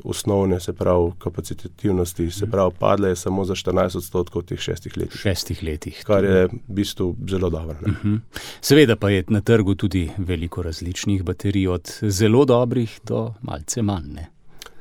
osnovne, 0.05 0.61
se 0.61 0.73
pravi, 0.73 1.13
kapacitativnosti, 1.19 2.31
se 2.31 2.45
mhm. 2.45 2.51
pravi, 2.51 2.75
padla 2.79 3.09
je 3.09 3.17
samo 3.17 3.45
za 3.45 3.55
14 3.55 3.97
odstotkov 3.97 4.43
v 4.43 4.53
teh 4.53 4.61
šestih 4.61 4.97
letih. 4.97 5.21
Šestih 5.21 5.63
letih. 5.63 6.03
Kar 6.07 6.25
je 6.25 6.47
v 6.49 6.61
bistvu 6.67 7.15
zelo 7.29 7.51
dobro. 7.51 7.77
Uh 7.83 7.89
mhm. 7.89 8.15
-huh. 8.15 8.21
Seveda 8.61 8.97
pa 8.97 9.11
je 9.11 9.25
na 9.29 9.41
trgu 9.41 9.75
tudi 9.75 10.11
veliko 10.19 10.63
različnih 10.63 11.23
baterij, 11.23 11.69
od 11.69 11.99
zelo 12.03 12.45
dobrih 12.45 13.01
do 13.05 13.35
malce 13.43 13.83
manj. 13.83 14.13
Ne? 14.15 14.31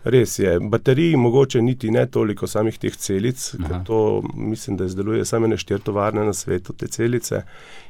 Res 0.03 0.39
je. 0.39 0.59
Bateriji 0.59 1.15
mogoče 1.15 1.61
niti 1.61 1.91
ne 1.91 2.05
toliko 2.05 2.47
samih 2.47 2.77
teh 2.77 2.95
celic, 2.95 3.55
ker 3.67 3.83
to 3.85 4.23
mislim, 4.35 4.77
da 4.77 4.85
izdeluje 4.85 5.25
samo 5.25 5.47
neštiri 5.47 5.79
tovarne 5.79 6.25
na 6.25 6.33
svetu, 6.33 6.73
te 6.73 6.87
celice. 6.87 7.41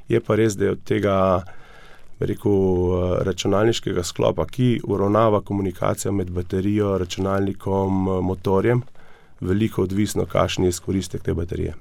Je 0.07 0.19
pa 0.19 0.35
res, 0.35 0.57
da 0.57 0.65
je 0.65 0.71
od 0.71 0.83
tega 0.83 1.43
rekel, 2.19 2.51
eh, 2.51 3.23
računalniškega 3.23 4.03
sklopa, 4.03 4.45
ki 4.45 4.81
uravnava 4.83 5.41
komunikacijo 5.41 6.11
med 6.11 6.31
baterijo, 6.31 6.97
računalnikom, 6.97 8.07
eh, 8.07 8.21
motorjem, 8.21 8.81
veliko 9.41 9.83
odvisno, 9.83 10.25
kakšen 10.25 10.63
je 10.63 10.69
izkoristek 10.69 11.23
te 11.23 11.33
baterije. 11.33 11.73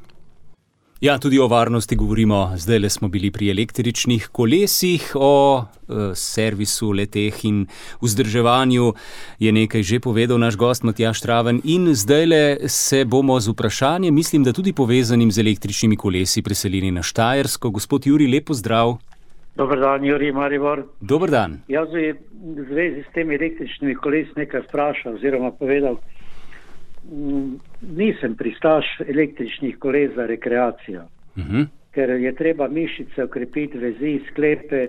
Ja, 1.00 1.18
tudi 1.18 1.38
o 1.38 1.46
varnosti 1.46 1.96
govorimo. 1.96 2.52
Zdaj 2.56 2.78
le 2.78 2.88
smo 2.90 3.08
bili 3.08 3.30
pri 3.30 3.50
električnih 3.50 4.28
kolesih, 4.32 5.12
o 5.14 5.62
e, 5.62 6.14
servisu 6.14 6.90
leteh 6.92 7.44
in 7.44 7.66
vzdrževanju 8.02 8.94
je 9.38 9.52
nekaj 9.52 9.82
že 9.82 10.00
povedal 10.00 10.38
naš 10.38 10.56
gost 10.56 10.82
Matjaš 10.82 11.20
Traven. 11.20 11.60
In 11.64 11.94
zdaj 11.94 12.26
le 12.26 12.68
se 12.68 13.04
bomo 13.04 13.40
z 13.40 13.48
vprašanjem, 13.48 14.14
mislim, 14.14 14.44
da 14.44 14.52
tudi 14.52 14.72
povezanim 14.72 15.30
z 15.32 15.38
električnimi 15.38 15.96
kolesi, 15.96 16.42
preselili 16.42 16.90
na 16.90 17.02
Štajersko. 17.02 17.70
Gospod 17.70 18.06
Juri, 18.06 18.26
lepo 18.26 18.54
zdrav. 18.54 18.98
Dobar 19.58 19.80
dan, 19.80 20.04
Juri 20.04 20.32
Maribor. 20.32 20.86
Dobar 21.00 21.30
dan. 21.30 21.58
Jaz 21.68 21.90
bi 21.90 22.12
v 22.12 22.64
zvezi 22.70 23.02
s 23.02 23.10
temi 23.14 23.34
električnimi 23.34 23.96
kolesi 23.98 24.30
nekaj 24.36 24.62
vprašal 24.68 25.16
oziroma 25.18 25.50
povedal. 25.50 25.98
Mm, 27.10 27.56
nisem 27.98 28.36
pristaš 28.38 28.86
električnih 29.08 29.78
koles 29.82 30.14
za 30.14 30.26
rekreacijo, 30.26 31.02
uh 31.02 31.42
mhm. 31.42 31.56
-huh. 31.56 31.66
ker 31.90 32.10
je 32.10 32.34
treba 32.34 32.68
mišice 32.68 33.24
ukrepiti, 33.24 33.78
vezi, 33.78 34.20
sklepe, 34.30 34.88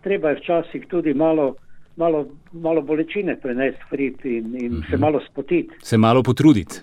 treba 0.00 0.30
je 0.30 0.36
včasih 0.36 0.86
tudi 0.88 1.14
malo, 1.14 1.54
malo, 1.96 2.26
malo 2.52 2.82
bolečine 2.82 3.36
prenesti 3.36 4.08
in, 4.24 4.56
in 4.60 4.72
uh 4.72 4.78
-huh. 4.78 4.90
se 4.90 4.96
mhm. 4.96 5.00
malo 5.00 5.20
spotiti. 5.30 5.74
Se 5.82 5.98
malo 5.98 6.22
potruditi. 6.22 6.80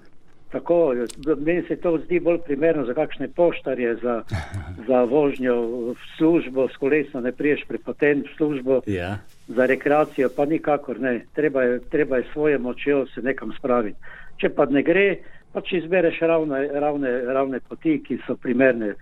Tako, 0.53 0.93
meni 1.37 1.63
se 1.67 1.75
to 1.75 1.97
zdi 2.05 2.19
bolj 2.19 2.37
primerno 2.45 2.85
za 2.85 2.93
kakšne 2.93 3.27
poštarje, 3.27 3.95
za, 4.03 4.21
za 4.87 5.03
vožnjo 5.03 5.55
v 5.65 5.95
službo, 6.17 6.67
s 6.69 6.77
kolesom 6.77 7.23
ne 7.23 7.31
priješ 7.31 7.63
prepotent 7.67 8.27
v 8.27 8.35
službo, 8.37 8.81
ja. 8.85 9.17
za 9.47 9.65
rekreacijo 9.65 10.29
pa 10.35 10.45
nikakor 10.45 10.99
ne. 11.01 11.25
Treba 11.33 11.63
je, 11.63 11.79
treba 11.89 12.17
je 12.17 12.29
svoje 12.33 12.57
močjo 12.57 13.05
se 13.15 13.21
nekam 13.21 13.53
spraviti. 13.57 13.97
Če 14.37 14.49
pa 14.49 14.65
ne 14.65 14.83
gre, 14.83 15.07
pa 15.53 15.61
če 15.61 15.81
izbereš 15.81 16.21
ravne, 16.21 16.67
ravne, 16.85 17.17
ravne 17.33 17.59
poti, 17.69 17.97
ki 18.05 18.19
so 18.27 18.37
primerne 18.37 18.93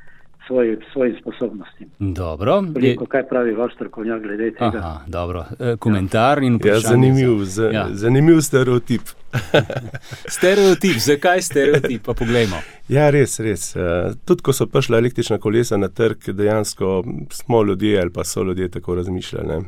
svoj, 0.48 0.78
svojim 0.94 1.16
sposobnostim. 1.22 1.90
Dobro. 2.00 2.62
Veliko, 2.62 3.06
kaj 3.06 3.28
pravi 3.28 3.54
vaš 3.54 3.74
strokovnjak 3.76 4.22
glede 4.22 4.52
tega? 4.52 4.78
Aha, 4.78 5.00
dobro. 5.08 5.46
E, 5.60 5.76
komentar 5.78 6.44
in 6.44 6.60
ja, 6.66 6.80
zanimiv, 6.80 7.44
za, 7.44 7.70
ja. 7.74 7.88
zanimiv 7.92 8.42
stereotip. 8.42 9.02
stereotip, 10.38 10.98
zakaj 10.98 11.42
stereotip? 11.42 12.04
Pa 12.06 12.14
poglejmo. 12.14 12.56
Ja, 12.90 13.10
res, 13.10 13.40
res. 13.40 13.76
Uh, 13.76 14.16
tudi 14.26 14.44
ko 14.44 14.54
so 14.54 14.68
prišla 14.68 14.98
električna 14.98 15.38
kolesa 15.40 15.78
na 15.78 15.88
trg, 15.88 16.32
dejansko 16.36 17.04
smo 17.32 17.64
ljudje 17.64 18.02
ali 18.02 18.14
pa 18.14 18.24
so 18.24 18.44
ljudje 18.44 18.70
tako 18.70 18.96
razmišljali. 18.96 19.58
Uh, 19.58 19.62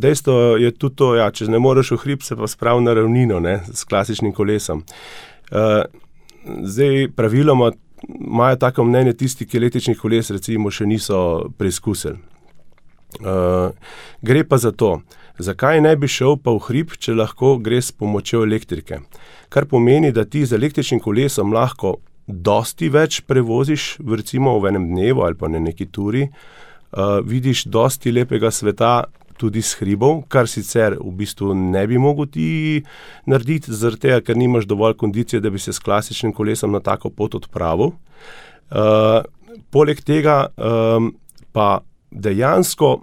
dejstvo 0.00 0.56
je 0.56 0.70
tudi 0.70 0.96
to, 0.96 1.12
da 1.14 1.24
ja, 1.24 1.30
če 1.30 1.50
ne 1.52 1.58
moreš 1.58 1.90
v 1.90 1.96
hrib, 2.04 2.22
se 2.22 2.36
pa 2.36 2.46
spravi 2.46 2.84
na 2.84 2.94
ravnino 2.94 3.40
ne, 3.40 3.60
s 3.72 3.84
klasičnim 3.84 4.32
kolesom. 4.32 4.84
Uh, 5.50 5.84
zdaj, 6.62 7.08
praviloma 7.16 7.72
imajo 8.08 8.56
tako 8.56 8.84
mnenje 8.84 9.12
tisti, 9.12 9.46
ki 9.46 9.56
električnih 9.56 9.98
koles 9.98 10.30
recimo 10.30 10.70
še 10.70 10.86
niso 10.86 11.20
preizkusili. 11.58 12.18
Uh, 13.16 13.72
gre 14.22 14.42
pa 14.44 14.58
za 14.60 14.72
to, 14.72 15.00
zakaj 15.38 15.80
ne 15.80 15.94
bi 15.96 16.08
šel 16.10 16.36
pa 16.42 16.52
v 16.52 16.60
hrib, 16.66 16.92
če 17.00 17.14
lahko 17.16 17.54
gre 17.62 17.78
s 17.80 17.94
pomočjo 17.94 18.42
elektrike. 18.44 19.00
Kar 19.48 19.64
pomeni, 19.70 20.12
da 20.12 20.26
ti 20.28 20.44
z 20.44 20.58
električnim 20.58 21.00
kolesom 21.00 21.54
lahko 21.54 21.96
dosti 22.26 22.90
več 22.92 23.22
prevoziš, 23.24 23.96
recimo 24.04 24.58
v 24.60 24.72
enem 24.72 24.88
dnevu 24.90 25.24
ali 25.24 25.38
pa 25.38 25.48
na 25.48 25.62
neki 25.62 25.88
turi, 25.88 26.26
uh, 26.26 27.22
vidiš 27.24 27.64
dosti 27.72 28.12
lepega 28.12 28.50
sveta, 28.50 29.06
tudi 29.38 29.62
s 29.62 29.76
hribov, 29.80 30.24
kar 30.32 30.48
sicer 30.50 30.96
v 31.00 31.12
bistvu 31.20 31.54
ne 31.54 31.84
bi 31.86 31.98
mogel 32.00 32.28
ti 32.32 32.48
narediti, 33.28 33.74
tega, 34.00 34.20
ker 34.24 34.36
nimaš 34.36 34.66
dovolj 34.68 34.96
kondicije, 35.00 35.40
da 35.40 35.50
bi 35.50 35.58
se 35.58 35.72
s 35.72 35.82
klasičnim 35.82 36.32
kolesom 36.32 36.72
na 36.72 36.80
tako 36.80 37.10
pot 37.10 37.34
odpravil. 37.38 37.94
Uh, 38.66 39.22
poleg 39.70 40.00
tega 40.02 40.48
um, 40.56 41.12
pa 41.52 41.80
dejansko 42.10 42.98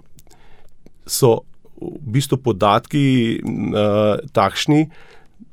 so 1.06 1.40
v 1.80 2.14
bistvu 2.16 2.38
podatki 2.44 3.06
uh, 3.40 4.20
takšni, 4.32 4.86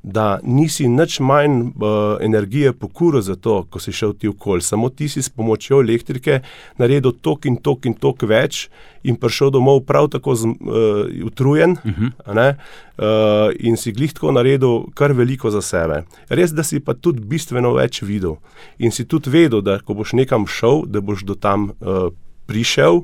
da 0.03 0.39
nisi 0.43 0.87
nič 0.87 1.19
manj 1.19 1.61
uh, 1.61 2.17
energije 2.21 2.73
pokuril 2.73 3.21
za 3.21 3.35
to, 3.35 3.63
ko 3.69 3.79
si 3.79 3.93
šel 3.93 4.13
ti 4.13 4.27
v 4.27 4.33
kol. 4.33 4.61
Samo 4.61 4.89
ti 4.89 5.09
si 5.09 5.21
s 5.21 5.29
pomočjo 5.29 5.81
elektrike 5.81 6.39
naredil 6.81 7.13
tok 7.21 7.45
in 7.45 7.59
tok 7.61 7.85
in 7.85 7.93
tok 7.93 8.25
več 8.25 8.69
in 9.03 9.15
prišel 9.15 9.51
domov 9.53 9.83
prav 9.85 10.09
tako 10.09 10.35
z, 10.35 10.49
uh, 10.49 11.05
utrujen 11.25 11.77
uh 11.77 11.91
-huh. 12.25 12.55
uh, 12.97 13.53
in 13.59 13.77
si 13.77 13.91
glih 13.91 14.13
tako 14.13 14.31
naredil 14.31 14.89
kar 14.93 15.13
veliko 15.13 15.51
za 15.51 15.61
sebe. 15.61 16.03
Res, 16.29 16.51
da 16.51 16.63
si 16.63 16.79
pa 16.79 16.93
tudi 16.93 17.21
bistveno 17.21 17.73
več 17.73 18.01
videl 18.01 18.35
in 18.79 18.91
si 18.91 19.05
tudi 19.05 19.29
vedel, 19.29 19.61
da 19.61 19.79
ko 19.79 19.93
boš 19.93 20.13
nekam 20.13 20.47
šel, 20.47 20.85
da 20.85 21.01
boš 21.01 21.23
do 21.23 21.35
tam 21.35 21.71
uh, 21.79 22.09
prišel 22.45 23.01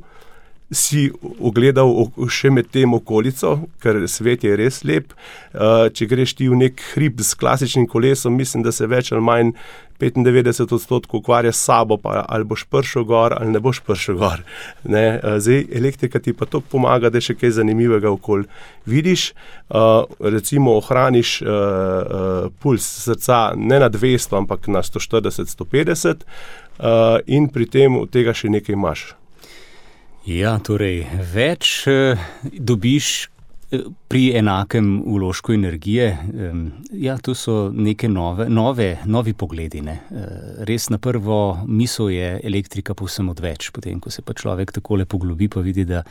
si 0.72 1.08
ogledal 1.40 1.94
še 2.32 2.52
med 2.52 2.68
tem 2.74 2.92
okolico, 2.94 3.54
ker 3.84 4.02
svet 4.12 4.44
je 4.44 4.56
res 4.60 4.82
lep. 4.88 5.14
Uh, 5.54 5.88
če 5.88 6.08
greš 6.12 6.36
ti 6.38 6.50
v 6.52 6.60
nek 6.60 6.82
hrib 6.94 7.22
s 7.24 7.38
klasičnim 7.40 7.88
kolesom, 7.88 8.36
mislim, 8.36 8.66
da 8.66 8.74
se 8.76 8.88
več 8.88 9.14
ali 9.14 9.24
manj 9.24 9.54
95 9.98 10.76
odstotkov 10.76 11.24
ukvarja 11.24 11.54
s 11.56 11.64
sabo, 11.66 11.96
pa 11.98 12.20
ali 12.28 12.46
boš 12.46 12.68
prišel 12.70 13.08
gor 13.10 13.34
ali 13.34 13.50
ne 13.56 13.62
boš 13.64 13.80
prišel 13.88 14.20
gor. 14.20 14.44
Ne? 14.84 15.06
Uh, 15.24 15.38
zdaj, 15.40 15.64
elektrika 15.80 16.20
ti 16.20 16.36
pa 16.36 16.46
to 16.46 16.60
pomaga, 16.60 17.10
da 17.10 17.24
še 17.24 17.38
kaj 17.40 17.56
zanimivega 17.62 18.12
okol 18.12 18.44
vidiš. 18.86 19.32
Uh, 19.72 20.04
recimo, 20.20 20.76
ohraniš 20.82 21.38
puls 22.60 22.86
srca 23.08 23.40
ne 23.56 23.80
na 23.80 23.90
200, 23.92 24.36
ampak 24.44 24.68
na 24.72 24.84
140-150 24.84 26.28
uh, 26.80 27.24
in 27.26 27.48
pri 27.48 27.70
tem 27.72 27.98
od 28.00 28.12
tega 28.12 28.36
še 28.36 28.52
nekaj 28.52 28.76
imaš. 28.76 29.08
Ja, 30.28 30.58
torej, 30.60 31.06
več 31.32 31.86
eh, 31.88 32.20
dobiš 32.60 33.06
eh, 33.72 33.86
pri 34.12 34.24
enakem 34.36 34.90
uložku 35.08 35.54
energije. 35.56 36.10
Ja, 36.92 37.16
to 37.24 37.32
so 37.32 37.70
neke 37.72 38.10
nove, 38.12 38.50
nove, 38.52 38.90
novi 39.08 39.32
pogledi. 39.32 39.86
Ne? 39.88 39.96
Eh, 40.12 40.66
res 40.68 40.90
na 40.92 41.00
prvo 41.00 41.62
misel 41.64 42.12
je 42.12 42.34
elektrika 42.44 42.92
povsem 42.92 43.32
odveč, 43.32 43.70
potem 43.72 44.04
ko 44.04 44.12
se 44.12 44.20
pa 44.20 44.36
človek 44.36 44.76
tako 44.76 45.00
lepo 45.00 45.16
poglobi, 45.16 45.48
pa 45.48 45.64
vidi, 45.64 45.88
da 45.88 46.04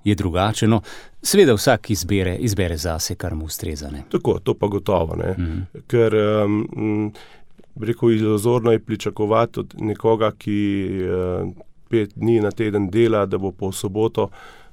je 0.00 0.16
drugače. 0.16 0.64
No, 0.64 0.80
seveda 1.20 1.52
vsak 1.58 1.92
izbere, 1.92 2.38
izbere 2.40 2.80
zase, 2.80 3.20
kar 3.20 3.36
mu 3.36 3.52
ustreza. 3.52 3.92
Ne? 3.92 4.06
Tako, 4.08 4.38
to 4.40 4.56
pa 4.56 4.72
gotovo. 4.72 5.20
Mhm. 5.20 5.84
Ker 5.92 6.20
um, 6.24 7.12
rekel, 7.76 8.16
iluzorno 8.16 8.72
je 8.72 8.80
pričakovati 8.80 9.60
od 9.60 9.80
nekoga, 9.92 10.32
ki. 10.40 10.60
Uh, 11.88 11.90
pet 11.90 12.12
dni 12.14 12.40
na 12.40 12.50
teden 12.50 12.90
dela, 12.90 13.26
da 13.26 13.38
bo 13.38 13.52
po 13.52 13.72
soboto 13.72 14.30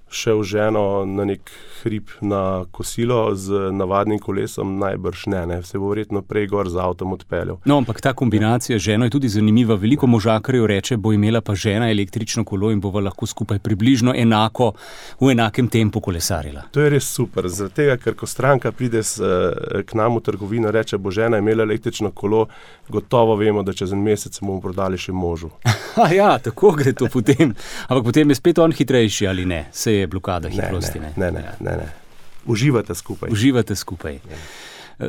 šel 0.09 0.43
ženo 0.43 1.05
na 1.05 1.25
nek 1.25 1.51
hrib 1.83 2.09
na 2.21 2.65
kosilo 2.71 3.35
z 3.35 3.71
navadnim 3.71 4.19
kolesom, 4.19 4.77
najbrž 4.79 5.25
ne, 5.25 5.45
ne. 5.45 5.63
se 5.63 5.79
bo 5.79 5.89
verjetno 5.89 6.21
prej 6.21 6.47
gor 6.47 6.69
z 6.69 6.79
avtom 6.81 7.13
odpeljal. 7.13 7.57
No, 7.65 7.77
ampak 7.77 8.01
ta 8.01 8.13
kombinacija 8.13 8.79
z 8.79 8.81
ženo 8.81 9.05
je 9.05 9.09
tudi 9.09 9.29
zanimiva. 9.29 9.75
Veliko 9.75 10.07
možakarjev 10.07 10.65
reče, 10.65 10.97
bo 10.97 11.13
imela 11.13 11.41
pa 11.41 11.55
žena 11.55 11.91
električno 11.91 12.43
kolo 12.43 12.71
in 12.71 12.81
bova 12.81 13.01
lahko 13.01 13.25
skupaj 13.25 13.59
približno 13.59 14.13
enako 14.17 14.71
v 15.19 15.31
enakem 15.31 15.67
tempu 15.67 16.01
kolesarila. 16.01 16.63
To 16.71 16.81
je 16.81 16.89
res 16.89 17.05
super, 17.05 17.47
zaradi 17.49 17.75
tega, 17.75 17.97
ker 17.97 18.15
ko 18.15 18.27
stranka 18.27 18.71
pride 18.71 19.03
s, 19.03 19.21
k 19.85 19.93
nam 19.93 20.17
v 20.17 20.23
trgovino, 20.25 20.71
reče, 20.71 20.97
bo 20.97 21.11
žena 21.11 21.37
imela 21.37 21.63
električno 21.63 22.11
kolo, 22.11 22.47
gotovo 22.89 23.35
vemo, 23.35 23.63
da 23.63 23.73
čez 23.73 23.93
en 23.93 24.01
mesec 24.01 24.39
bomo 24.41 24.61
prodali 24.61 24.97
še 24.97 25.13
možu. 25.13 25.51
ja, 26.19 26.37
tako 26.39 26.71
gre 26.71 26.93
to 26.93 27.09
potem. 27.13 27.53
Ampak 27.87 28.03
potem 28.03 28.29
je 28.29 28.35
spet 28.41 28.59
on 28.59 28.73
hitrejši 28.73 29.27
ali 29.27 29.45
ne? 29.45 29.65
Se 29.71 29.94
je 29.97 30.07
blokada 30.07 30.49
hitrosti. 30.49 30.99
Ne, 30.99 31.13
ne, 31.17 31.31
ne. 31.31 31.41
ne, 31.41 31.71
ne, 31.71 31.77
ne. 31.77 31.91
Uživate 32.45 32.95
skupaj. 32.95 33.29
Uživate 33.31 33.75
skupaj. 33.75 34.13
Ja. 34.13 34.37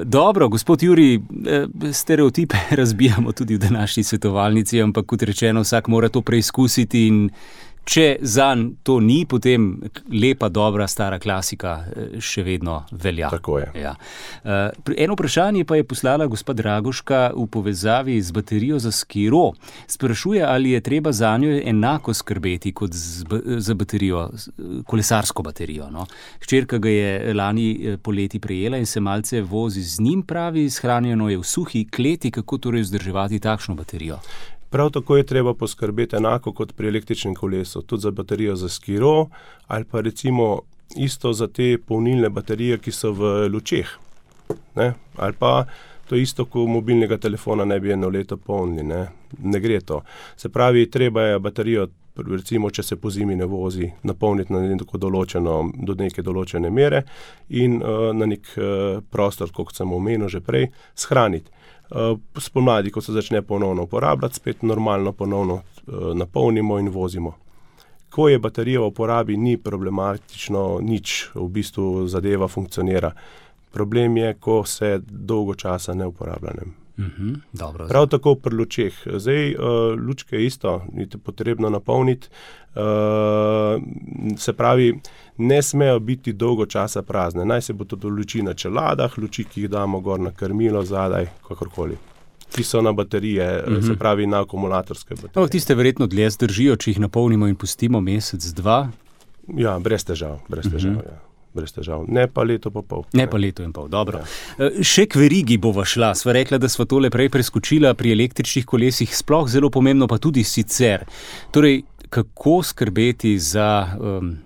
Dobro, 0.04 0.48
gospod 0.48 0.82
Juri, 0.82 1.14
eh, 1.14 1.66
stereotipe 1.92 2.56
razbijamo 2.80 3.32
tudi 3.32 3.54
v 3.54 3.58
današnji 3.58 4.02
svetovalnici, 4.02 4.82
ampak 4.82 5.06
kot 5.06 5.22
rečeno, 5.22 5.60
vsak 5.60 5.88
mora 5.88 6.08
to 6.08 6.20
preizkusiti 6.20 7.06
in 7.06 7.30
Če 7.86 8.16
za 8.20 8.48
njim 8.54 8.72
to 8.82 8.98
ni, 9.00 9.20
potem 9.30 9.76
lepa, 10.10 10.48
dobra, 10.50 10.88
stara 10.90 11.20
klasika 11.22 11.76
eh, 11.86 12.16
še 12.18 12.42
vedno 12.42 12.80
velja. 12.90 13.28
Tako 13.30 13.60
je. 13.62 13.68
Ja. 13.78 13.92
Uh, 14.42 14.90
eno 14.96 15.14
vprašanje 15.14 15.62
pa 15.64 15.78
je 15.78 15.84
poslala 15.86 16.26
gospod 16.26 16.58
Dragoška 16.58 17.20
v 17.36 17.46
povezavi 17.46 18.16
z 18.22 18.34
baterijo 18.34 18.80
za 18.82 18.90
skiro. 18.90 19.52
Sprašuje, 19.86 20.42
ali 20.42 20.74
je 20.74 20.80
treba 20.80 21.12
za 21.14 21.30
njo 21.38 21.52
enako 21.62 22.14
skrbeti 22.14 22.72
kot 22.74 22.90
za 22.90 23.74
baterijo, 23.74 24.26
kolesarsko 24.86 25.46
baterijo. 25.46 25.86
No? 25.90 26.08
Hčerka 26.42 26.82
ga 26.82 26.90
je 26.90 27.34
lani 27.38 27.68
eh, 27.70 27.96
poleti 28.02 28.42
prejela 28.42 28.82
in 28.82 28.86
se 28.86 29.00
malce 29.00 29.44
vozi 29.46 29.86
z 29.86 30.02
njim, 30.02 30.26
pravi, 30.26 30.66
shranjeno 30.70 31.30
je 31.30 31.38
v 31.38 31.46
suhi 31.46 31.86
kleti, 31.86 32.34
kako 32.34 32.58
torej 32.58 32.82
vzdrževati 32.88 33.40
takšno 33.40 33.78
baterijo. 33.78 34.18
Prav 34.70 34.90
tako 34.90 35.16
je 35.16 35.26
treba 35.26 35.54
poskrbeti 35.54 36.16
enako 36.16 36.52
kot 36.52 36.72
pri 36.76 36.88
električnem 36.88 37.34
kolesu, 37.34 37.82
tudi 37.82 38.02
za 38.02 38.10
baterijo 38.10 38.56
za 38.56 38.68
skiro 38.68 39.28
ali 39.66 39.84
pa 39.84 40.00
recimo 40.00 40.62
isto 40.96 41.32
za 41.32 41.46
te 41.46 41.78
polnilne 41.78 42.28
baterije, 42.28 42.78
ki 42.78 42.92
so 42.92 43.12
v 43.12 43.48
lučeh. 43.48 43.88
Ne? 44.76 44.92
Ali 45.16 45.34
pa 45.38 45.66
to 46.08 46.16
isto, 46.16 46.44
ko 46.44 46.66
mobilnega 46.66 47.18
telefona 47.18 47.64
ne 47.64 47.80
bi 47.80 47.92
eno 47.92 48.08
leto 48.08 48.36
polnili, 48.36 48.86
ne? 48.86 49.06
ne 49.38 49.60
gre 49.60 49.80
to. 49.80 50.02
Se 50.36 50.48
pravi, 50.48 50.90
treba 50.90 51.22
je 51.22 51.38
baterijo, 51.38 51.88
recimo, 52.16 52.70
če 52.70 52.82
se 52.82 52.96
po 52.96 53.10
zimi 53.10 53.36
ne 53.36 53.44
vozi, 53.44 53.90
napolniti 54.02 54.52
na 54.52 54.62
neko 54.68 54.98
določeno, 54.98 55.58
do 55.74 55.96
neke 55.98 56.22
določene 56.22 56.70
mere 56.70 57.02
in 57.48 57.80
uh, 57.82 58.12
na 58.14 58.30
nek 58.30 58.54
uh, 58.56 59.02
prostor, 59.10 59.50
kot 59.52 59.74
sem 59.74 59.92
omenil 59.92 60.30
že 60.32 60.40
prej, 60.40 60.70
shraniti. 60.94 61.50
Eh, 61.90 62.16
spomladi, 62.40 62.90
ko 62.90 63.00
se 63.00 63.12
začne 63.12 63.42
ponovno 63.42 63.82
uporabljati, 63.82 64.34
spet 64.34 64.62
normalno 64.62 65.12
ponovno 65.12 65.54
uh, 65.54 66.14
napolnimo 66.14 66.78
in 66.78 66.88
vozimo. 66.88 67.36
Ko 68.10 68.28
je 68.28 68.38
baterija 68.38 68.80
v 68.80 68.86
uporabi, 68.86 69.36
ni 69.36 69.56
problematično, 69.56 70.80
nič 70.82 71.30
v 71.34 71.48
bistvu 71.48 72.08
zadeva 72.08 72.48
funkcionira. 72.48 73.12
Problem 73.70 74.16
je, 74.16 74.34
ko 74.34 74.64
se 74.64 74.98
dolgo 75.06 75.54
časa 75.54 75.94
ne 75.94 76.06
uporablja. 76.06 76.50
Uh 76.66 76.85
mhm, 76.98 77.34
dobro, 77.52 77.86
Prav 77.88 78.06
tako 78.06 78.34
pri 78.34 78.54
lučeh. 78.54 78.94
Zdaj, 79.06 79.54
uh, 79.54 79.60
lučke 80.06 80.44
isto, 80.44 80.84
ni 80.92 81.08
potrebno 81.24 81.70
napolniti. 81.70 82.28
Uh, 82.74 82.82
se 84.38 84.52
pravi, 84.52 85.00
ne 85.36 85.62
smejo 85.62 85.98
biti 85.98 86.32
dolgo 86.32 86.66
časa 86.66 87.02
prazne. 87.02 87.44
Naj 87.44 87.62
se 87.62 87.72
bo 87.72 87.84
to 87.84 88.08
luči 88.08 88.42
na 88.42 88.54
čeladah, 88.54 89.18
luči, 89.18 89.44
ki 89.44 89.60
jih 89.60 89.70
damo 89.70 90.00
gor 90.00 90.20
na 90.20 90.30
krmilo, 90.30 90.82
zadaj, 90.82 91.26
kakorkoli. 91.48 91.96
Ki 92.54 92.64
so 92.64 92.82
na 92.82 92.92
baterije, 92.92 93.64
uh 93.66 93.72
-huh. 93.72 93.80
se 93.80 93.90
mhm. 93.90 93.98
pravi 93.98 94.26
na 94.26 94.40
akumulatorske 94.40 95.14
baterije. 95.14 95.42
No, 95.42 95.48
tiste 95.48 95.74
verjetno 95.74 96.06
dlje 96.06 96.30
zdržijo, 96.30 96.76
če 96.76 96.90
jih 96.90 97.00
napolnimo 97.00 97.46
in 97.46 97.56
pustimo 97.56 98.00
mesec, 98.00 98.44
dva. 98.44 98.88
Ja, 99.56 99.78
brez 99.78 100.04
težav. 100.04 100.38
Brez 100.48 100.70
težav 100.72 100.92
uh 100.92 100.98
-huh. 100.98 101.08
ja 101.08 101.26
brez 101.56 101.72
težav. 101.74 102.04
Ne 102.08 102.26
pa 102.30 102.44
leto 102.46 102.70
in 102.70 102.86
pol. 102.86 103.04
Ne, 103.12 103.24
ne 103.24 103.26
pa 103.30 103.40
leto 103.40 103.64
in 103.64 103.72
pol, 103.74 103.88
dobro. 103.92 104.22
Ja. 104.22 104.66
Eh, 104.66 104.80
še 104.86 105.06
k 105.10 105.20
verigi 105.20 105.58
bova 105.62 105.86
šla. 105.88 106.12
Sva 106.18 106.36
rekla, 106.36 106.60
da 106.62 106.70
smo 106.72 106.86
tole 106.88 107.10
prej 107.12 107.30
preskočila 107.34 107.94
pri 107.98 108.14
električnih 108.16 108.66
kolesih, 108.68 109.12
sploh 109.16 109.48
zelo 109.50 109.70
pomembno, 109.72 110.08
pa 110.10 110.20
tudi 110.22 110.44
sicer. 110.46 111.06
Torej, 111.54 111.82
kako 112.12 112.60
skrbeti 112.62 113.34
za 113.42 113.68
um, 113.98 114.36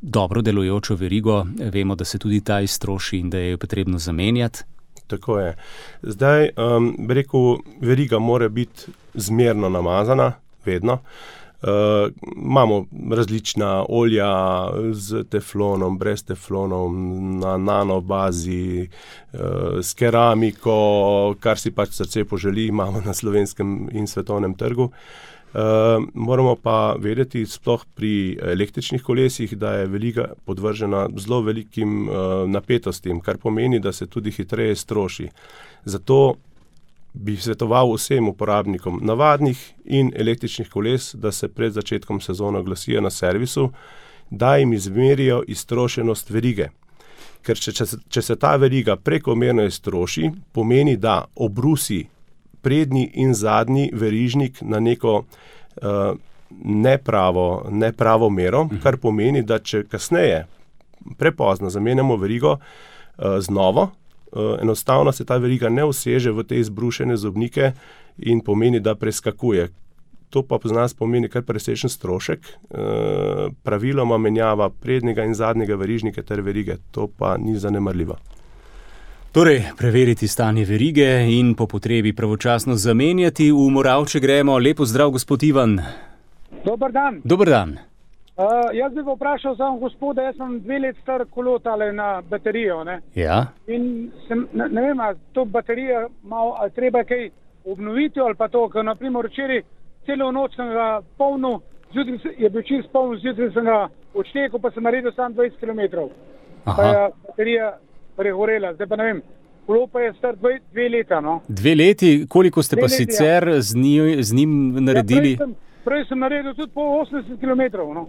dobro 0.00 0.42
delujočo 0.42 0.96
verigo? 0.98 1.44
Vemo, 1.72 1.94
da 1.94 2.04
se 2.08 2.18
tudi 2.18 2.40
ta 2.40 2.60
iztroši 2.64 3.22
in 3.22 3.30
da 3.30 3.38
je 3.38 3.54
jo 3.54 3.62
potrebno 3.62 3.98
zamenjati. 4.02 4.66
Tako 5.08 5.38
je. 5.40 5.54
Zdaj, 6.02 6.50
um, 6.56 6.92
rekel, 7.08 7.62
veriga 7.80 8.18
mora 8.18 8.48
biti 8.48 8.92
zmerno 9.14 9.70
namazana, 9.72 10.32
vedno. 10.66 10.92
Uh, 10.92 11.37
Uh, 11.62 12.12
imamo 12.36 12.86
različna 13.10 13.84
olja 13.88 14.68
z 14.92 15.24
teflonom, 15.24 15.98
brez 15.98 16.22
teflonov, 16.22 16.92
na 17.40 17.56
nano 17.56 18.00
bazi, 18.00 18.88
uh, 19.32 19.40
s 19.82 19.94
keramiko, 19.94 21.34
kar 21.40 21.58
si 21.58 21.74
pač 21.74 21.96
srce 21.98 22.24
poželi, 22.24 22.68
imamo 22.70 23.02
na 23.06 23.14
slovenskem 23.14 23.88
in 23.92 24.06
svetovnem 24.06 24.54
trgu. 24.54 24.86
Uh, 25.48 26.04
moramo 26.14 26.54
pa 26.62 26.94
vedeti, 26.98 27.46
sploh 27.46 27.82
pri 27.94 28.38
električnih 28.42 29.02
kolesih, 29.02 29.58
da 29.58 29.72
je 29.80 29.86
velika 29.86 30.28
podvržena 30.44 31.08
zelo 31.16 31.40
velikim 31.42 32.08
uh, 32.08 32.14
napetostim, 32.46 33.20
kar 33.20 33.38
pomeni, 33.38 33.80
da 33.80 33.92
se 33.92 34.06
tudi 34.06 34.30
hitreje 34.30 34.76
stroši. 34.76 35.28
Zato 35.84 36.34
bi 37.12 37.36
svetoval 37.36 37.92
vsem 37.94 38.28
uporabnikom 38.28 39.00
navadnih 39.02 39.74
in 39.84 40.12
električnih 40.16 40.68
koles, 40.70 41.14
da 41.14 41.32
se 41.32 41.48
pred 41.48 41.72
začetkom 41.72 42.20
sezone 42.20 42.58
oglasijo 42.58 43.00
na 43.00 43.10
servisu, 43.10 43.70
da 44.30 44.56
jim 44.56 44.72
izmerijo 44.72 45.42
iztrošenost 45.46 46.30
verige. 46.30 46.68
Ker 47.42 47.56
če, 47.56 47.72
če, 47.72 47.84
če 48.08 48.22
se 48.22 48.36
ta 48.36 48.56
veriga 48.56 48.96
prekomerno 48.96 49.64
iztroši, 49.64 50.30
pomeni, 50.52 50.96
da 50.96 51.24
obrusi 51.36 52.04
prednji 52.62 53.10
in 53.14 53.34
zadnji 53.34 53.90
verižnik 53.94 54.62
na 54.62 54.80
neko 54.80 55.22
uh, 55.24 56.16
nepravo, 56.64 57.66
nepravo 57.70 58.30
mero, 58.30 58.64
-huh. 58.64 58.82
kar 58.82 58.96
pomeni, 58.96 59.42
da 59.42 59.58
če 59.58 59.84
kasneje, 59.84 60.46
prepozno 61.18 61.70
zamenjamo 61.70 62.16
verigo 62.16 62.52
uh, 62.52 63.38
z 63.40 63.50
novo, 63.50 63.90
enostavno 64.60 65.12
se 65.12 65.24
ta 65.24 65.36
veriga 65.36 65.68
ne 65.68 65.84
useže 65.84 66.32
v 66.32 66.44
te 66.44 66.58
izbrušene 66.58 67.16
zobnike 67.16 67.72
in 68.18 68.40
pomeni, 68.40 68.80
da 68.80 68.94
preskakuje. 68.94 69.68
To 70.30 70.42
pa 70.42 70.58
za 70.64 70.74
nas 70.74 70.94
pomeni 70.94 71.28
kar 71.28 71.42
presečen 71.42 71.90
strošek, 71.90 72.40
uh, 72.40 72.78
praviloma 73.62 74.18
menjava 74.18 74.68
prednjega 74.70 75.24
in 75.24 75.34
zadnjega 75.34 75.74
verižnika 75.74 76.22
ter 76.22 76.40
verige, 76.40 76.76
to 76.90 77.08
pa 77.08 77.36
ni 77.36 77.56
zanemarljivo. 77.58 78.18
Torej, 79.32 79.62
preveriti 79.76 80.28
stanje 80.28 80.64
verige 80.64 81.06
in 81.28 81.54
po 81.54 81.66
potrebi 81.66 82.12
pravočasno 82.12 82.76
zamenjati. 82.76 83.50
V 83.52 83.70
Moravče 83.70 84.20
gremo. 84.20 84.58
Lepo 84.58 84.84
zdrav, 84.84 85.10
gospod 85.10 85.42
Ivan. 85.42 85.80
Dobar 86.64 86.92
dan. 86.92 87.20
Dobar 87.24 87.48
dan. 87.48 87.76
Uh, 88.38 88.44
jaz 88.72 88.92
bi 88.94 89.02
vprašal 89.02 89.56
samo 89.56 89.78
gospoda, 89.78 90.22
jaz 90.22 90.36
sem 90.36 90.60
dve 90.62 90.78
let 90.78 90.96
star 91.02 91.24
kolotale 91.30 91.92
na 91.92 92.22
baterijo. 92.22 92.84
Ne? 92.84 93.00
Ja. 93.14 93.46
In 93.66 94.10
sem, 94.28 94.46
ne, 94.52 94.68
ne 94.68 94.82
vem, 94.82 95.00
ali 95.00 95.18
to 95.32 95.44
baterijo 95.44 96.04
malo, 96.22 96.54
ali 96.58 96.70
treba 96.70 97.02
kaj 97.04 97.30
obnoviti 97.64 98.20
ali 98.20 98.34
pa 98.34 98.48
to, 98.48 98.68
ker 98.68 98.84
naprimer 98.84 99.26
včeraj 99.26 99.62
celo 100.06 100.30
noč 100.32 100.54
sem 100.56 100.70
ga 100.72 101.00
polnil, 101.18 101.58
zjutraj 101.92 102.38
je 102.38 102.50
bil 102.50 102.62
čist 102.62 102.92
poln, 102.92 103.18
zjutraj 103.18 103.50
sem 103.56 103.66
ga 103.66 103.80
odštekel, 104.14 104.62
pa 104.62 104.70
sem 104.70 104.86
naredil 104.86 105.12
samo 105.16 105.34
20 105.34 105.58
km. 105.60 106.06
Pa 106.64 106.82
je 106.86 107.04
baterija 107.26 107.72
pregorela, 108.16 108.74
zdaj 108.74 108.86
pa 108.86 108.96
ne 108.96 109.04
vem. 109.10 109.22
Kolo 109.66 109.86
pa 109.92 110.00
je 110.00 110.14
star 110.16 110.36
dve, 110.36 110.60
dve 110.72 110.88
leta. 110.88 111.20
No? 111.20 111.40
Dve 111.48 111.74
leti, 111.74 112.26
koliko 112.28 112.62
ste 112.62 112.76
dve 112.76 112.86
pa 112.86 112.92
leti, 112.92 113.04
sicer 113.04 113.48
ja. 113.48 113.60
z, 113.60 113.76
njim, 113.76 114.22
z 114.22 114.34
njim 114.34 114.52
naredili? 114.84 115.36
Ja, 115.40 115.48
prej, 115.88 116.04
sem, 116.08 116.20
naredil 116.20 116.54
tudi 116.54 116.72
po 116.74 117.00
80 117.02 117.40
km. 117.40 117.62
No? 117.96 118.08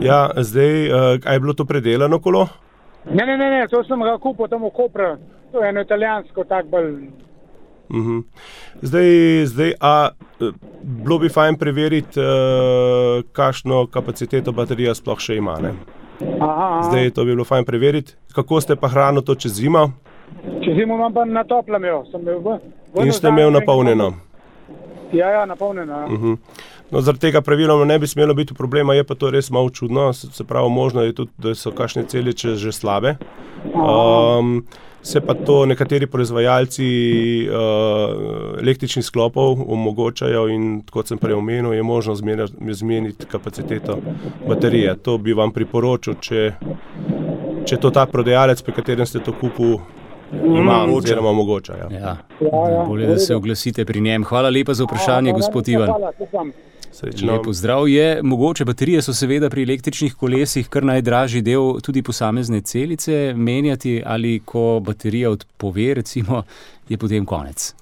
Ja, 0.00 0.30
zdaj, 0.36 0.72
uh, 0.92 1.32
je 1.32 1.40
bilo 1.40 1.56
to 1.56 1.64
predelano 1.64 2.20
kolo? 2.20 2.48
Ne, 3.04 3.26
ne, 3.26 3.36
ne, 3.36 3.50
ne, 3.50 3.66
to 3.68 3.80
sem 3.84 4.00
ga 4.04 4.18
kupil 4.20 4.48
tam 4.48 4.64
v 4.68 4.70
Kopru, 4.76 5.16
to 5.52 5.64
je 5.64 5.68
eno 5.68 5.80
italijansko, 5.80 6.44
tako 6.44 6.68
bolj. 6.68 6.92
Uh 7.90 7.96
mhm. 7.96 8.18
-huh. 8.18 8.22
Zdaj, 8.82 9.06
zdaj, 9.46 9.72
a 9.80 10.08
eh, 10.40 10.52
bilo 10.80 11.18
bi 11.18 11.28
fajn 11.28 11.56
preveriti, 11.56 12.20
uh, 12.20 13.24
kakšno 13.32 13.86
kapaciteto 13.86 14.52
baterija 14.52 14.94
sploh 14.94 15.18
še 15.18 15.36
ima. 15.36 15.58
Ne? 15.60 15.72
Zdaj 16.82 17.10
to 17.10 17.24
bi 17.24 17.32
bilo 17.32 17.44
fajn 17.44 17.64
preveriti. 17.64 18.14
Kako 18.34 18.60
ste 18.60 18.76
pa 18.76 18.88
hrano 18.88 19.20
to 19.20 19.34
čez 19.34 19.52
zimo? 19.52 19.90
Čez 20.64 20.76
zimo 20.76 20.94
imam 20.94 21.12
pa 21.14 21.24
na 21.24 21.44
toplem, 21.44 21.84
jo. 21.84 22.04
sem 22.10 22.24
bil 22.24 22.38
v. 22.38 22.58
In 23.04 23.12
ste 23.12 23.28
imeli 23.28 23.52
napolnjeno? 23.52 24.29
Ja, 25.12 25.30
ja, 25.30 25.46
napolnjeno. 25.46 25.92
Ja. 25.92 26.04
Uh 26.04 26.12
mhm. 26.12 26.32
-huh. 26.32 26.36
no, 26.90 27.00
zaradi 27.00 27.20
tega 27.20 27.40
praviloma 27.40 27.84
ne 27.84 27.98
bi 27.98 28.06
smelo 28.06 28.34
biti 28.34 28.54
problema, 28.54 28.94
je 28.94 29.04
pa 29.04 29.14
to 29.14 29.30
res 29.30 29.50
malo 29.50 29.70
čudno. 29.70 30.12
Se 30.12 30.44
pravi, 30.44 30.70
možno 30.70 31.02
je 31.02 31.12
tudi, 31.12 31.30
da 31.38 31.54
so 31.54 31.70
kakšne 31.70 32.04
celice 32.04 32.54
že 32.54 32.72
slabe. 32.72 33.16
Um, 33.74 34.64
Se 35.02 35.20
pa 35.20 35.34
to 35.34 35.66
nekateri 35.66 36.06
proizvajalci 36.06 36.86
uh, 37.48 38.60
električnih 38.60 39.04
sklopov 39.04 39.64
omogočajo, 39.72 40.48
in 40.48 40.82
kot 40.90 41.08
sem 41.08 41.18
prej 41.18 41.38
omenil, 41.38 41.72
je 41.72 41.82
možno 41.82 42.14
zmeniti 42.72 43.26
kapaciteto 43.26 43.98
baterije. 44.48 44.96
To 44.96 45.18
bi 45.18 45.32
vam 45.32 45.52
priporočil, 45.52 46.14
če, 46.20 46.52
če 47.64 47.76
to 47.80 47.90
ta 47.90 48.04
prodajalec, 48.06 48.60
pri 48.62 48.76
katerem 48.76 49.06
ste 49.06 49.24
to 49.24 49.32
kupili, 49.32 49.78
ima 50.32 50.86
oziroma 50.94 51.28
omogoča. 51.28 51.76
Ja. 51.76 51.98
Ja. 51.98 52.16
Bolje, 52.86 53.06
da 53.06 53.18
se 53.18 53.34
oglasite 53.34 53.84
pri 53.84 54.00
njem. 54.00 54.24
Hvala 54.24 54.50
lepa 54.50 54.74
za 54.74 54.84
vprašanje, 54.84 55.32
gospod 55.32 55.68
Ivan. 55.68 55.90
Srečno. 56.92 57.32
Lepo 57.32 57.52
zdrav 57.52 57.88
je. 57.88 58.22
Mogoče 58.22 58.64
baterije 58.64 59.02
so 59.02 59.14
seveda 59.14 59.50
pri 59.50 59.62
električnih 59.62 60.14
kolesih 60.14 60.68
kar 60.68 60.84
najdražji 60.84 61.42
del 61.42 61.80
tudi 61.80 62.02
posamezne 62.02 62.60
celice 62.60 63.32
menjati 63.36 64.02
ali 64.06 64.40
ko 64.44 64.80
baterija 64.84 65.30
odpove, 65.30 65.94
recimo, 65.94 66.42
je 66.88 66.98
potem 66.98 67.26
konec. 67.26 67.74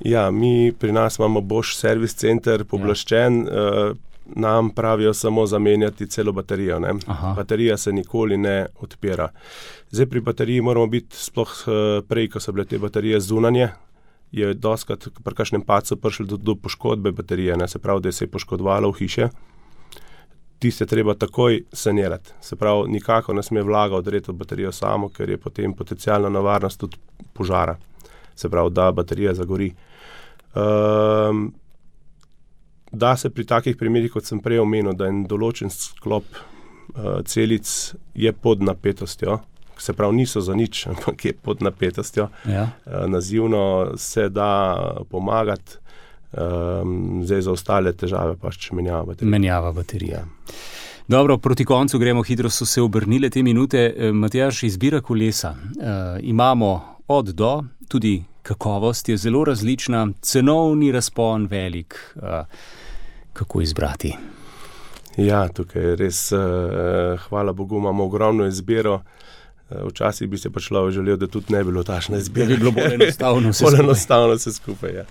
Ja, 0.00 0.30
mi 0.30 0.72
pri 0.78 0.92
nas 0.92 1.18
imamo 1.18 1.40
boš 1.40 1.76
servis 1.76 2.14
center 2.14 2.64
poblaščen. 2.64 3.46
Ja. 3.46 3.90
Uh, 3.90 3.96
Nam 4.26 4.70
pravijo 4.70 5.14
samo 5.14 5.46
zamenjati 5.46 6.06
celo 6.06 6.32
baterijo. 6.32 6.80
Baterija 7.36 7.76
se 7.76 7.92
nikoli 7.92 8.36
ne 8.36 8.66
odpira. 8.80 9.28
Zdaj 9.90 10.06
pri 10.06 10.20
bateriji 10.20 10.60
moramo 10.60 10.86
biti, 10.86 11.16
sploh 11.16 11.50
eh, 11.66 12.02
prej, 12.08 12.28
ko 12.28 12.40
so 12.40 12.52
bile 12.52 12.64
te 12.66 12.78
baterije 12.78 13.20
zunanje, 13.20 13.68
je 14.32 14.54
doskrat 14.54 15.08
pri 15.24 15.34
kažem 15.34 15.62
pacu 15.62 15.96
prišlo 15.96 16.26
do, 16.26 16.36
do 16.36 16.54
poškodbe 16.54 17.12
baterije, 17.12 17.56
ne? 17.56 17.68
se 17.68 17.78
pravi, 17.78 18.00
da 18.00 18.12
se 18.12 18.24
je 18.24 18.30
poškodovala 18.30 18.88
v 18.88 18.98
hiše. 18.98 19.28
Tiste 20.58 20.86
treba 20.86 21.14
takoj 21.14 21.60
sanirati. 21.72 22.32
Se 22.40 22.56
pravi, 22.56 22.90
nikako 22.90 23.34
ne 23.34 23.42
sme 23.42 23.62
vlaga 23.62 23.96
odreti 23.96 24.32
v 24.32 24.34
baterijo 24.34 24.72
samo, 24.72 25.08
ker 25.08 25.30
je 25.30 25.38
potem 25.38 25.74
potencijalna 25.74 26.28
nevarnost 26.28 26.80
tudi 26.80 26.96
požara. 27.32 27.76
Se 28.34 28.48
pravi, 28.48 28.70
da 28.70 28.92
baterija 28.92 29.34
zagori. 29.34 29.74
Um, 30.54 31.52
da 32.94 33.16
se 33.16 33.30
pri 33.30 33.44
takih 33.44 33.76
primerih, 33.76 34.12
kot 34.12 34.24
sem 34.24 34.40
prej 34.40 34.62
omenil, 34.62 34.94
da 34.96 35.08
je 35.10 35.24
določen 35.28 35.70
sklop 35.70 36.24
uh, 36.34 37.20
celic 37.26 37.68
pod 38.42 38.62
napetostjo, 38.62 39.40
se 39.78 39.92
pravi, 39.92 40.16
niso 40.16 40.40
za 40.40 40.54
nič, 40.54 40.86
ampak 40.92 41.24
je 41.24 41.32
pod 41.32 41.62
napetostjo. 41.62 42.28
Ja. 42.48 42.68
Eh, 42.86 43.08
nazivno 43.08 43.92
se 43.96 44.28
da 44.28 44.76
pomagati, 45.10 45.76
um, 46.32 47.22
zdaj 47.24 47.42
za 47.42 47.52
ostale 47.52 47.92
težave 47.92 48.36
pa 48.40 48.50
če 48.50 48.74
menjava 48.74 49.04
baterije. 49.04 49.30
Menjava 49.30 49.72
baterije. 49.72 50.12
Ja. 50.12 50.24
Dobro, 51.08 51.36
proti 51.38 51.64
koncu 51.64 51.98
gremo, 51.98 52.22
hitro 52.22 52.50
so 52.50 52.64
se 52.66 52.82
obrnile 52.82 53.30
te 53.30 53.42
minute. 53.42 53.94
Eh, 53.96 54.12
Matjaš, 54.12 54.62
izbira 54.62 55.00
kolesa. 55.00 55.50
E, 55.52 56.20
imamo 56.22 56.98
od 57.08 57.28
do, 57.36 57.64
tudi 57.88 58.22
kakovost 58.42 59.08
je 59.08 59.16
zelo 59.16 59.44
različna, 59.44 60.08
cenovni 60.20 60.92
razpon 60.92 61.46
velik. 61.46 61.94
E, 62.16 62.44
kako 63.34 63.60
izbrati? 63.60 64.16
Ja, 65.16 65.48
tukaj 65.48 65.82
je 65.82 65.96
res, 65.96 66.32
e, 66.32 66.36
hvala 67.28 67.52
Bogu, 67.52 67.76
imamo 67.78 68.04
ogromno 68.04 68.46
izbiro. 68.46 69.00
Eh, 69.74 69.84
včasih 69.88 70.28
bi 70.28 70.38
se 70.38 70.50
pa 70.50 70.60
človek 70.60 70.94
želel, 70.94 71.16
da 71.16 71.26
tudi 71.26 71.52
ne 71.52 71.64
bi 71.64 71.70
bilo 71.70 71.82
tašne 71.82 72.18
izbire. 72.18 72.46
Bi 72.46 72.56
bilo 72.56 72.70
bolj 72.70 72.94
enostavno 72.94 73.50
vse 73.50 73.64
bolj 73.66 73.80
enostavno 73.80 74.34
vse 74.34 74.52
skupaj. 74.52 74.94
Ja. 74.94 75.04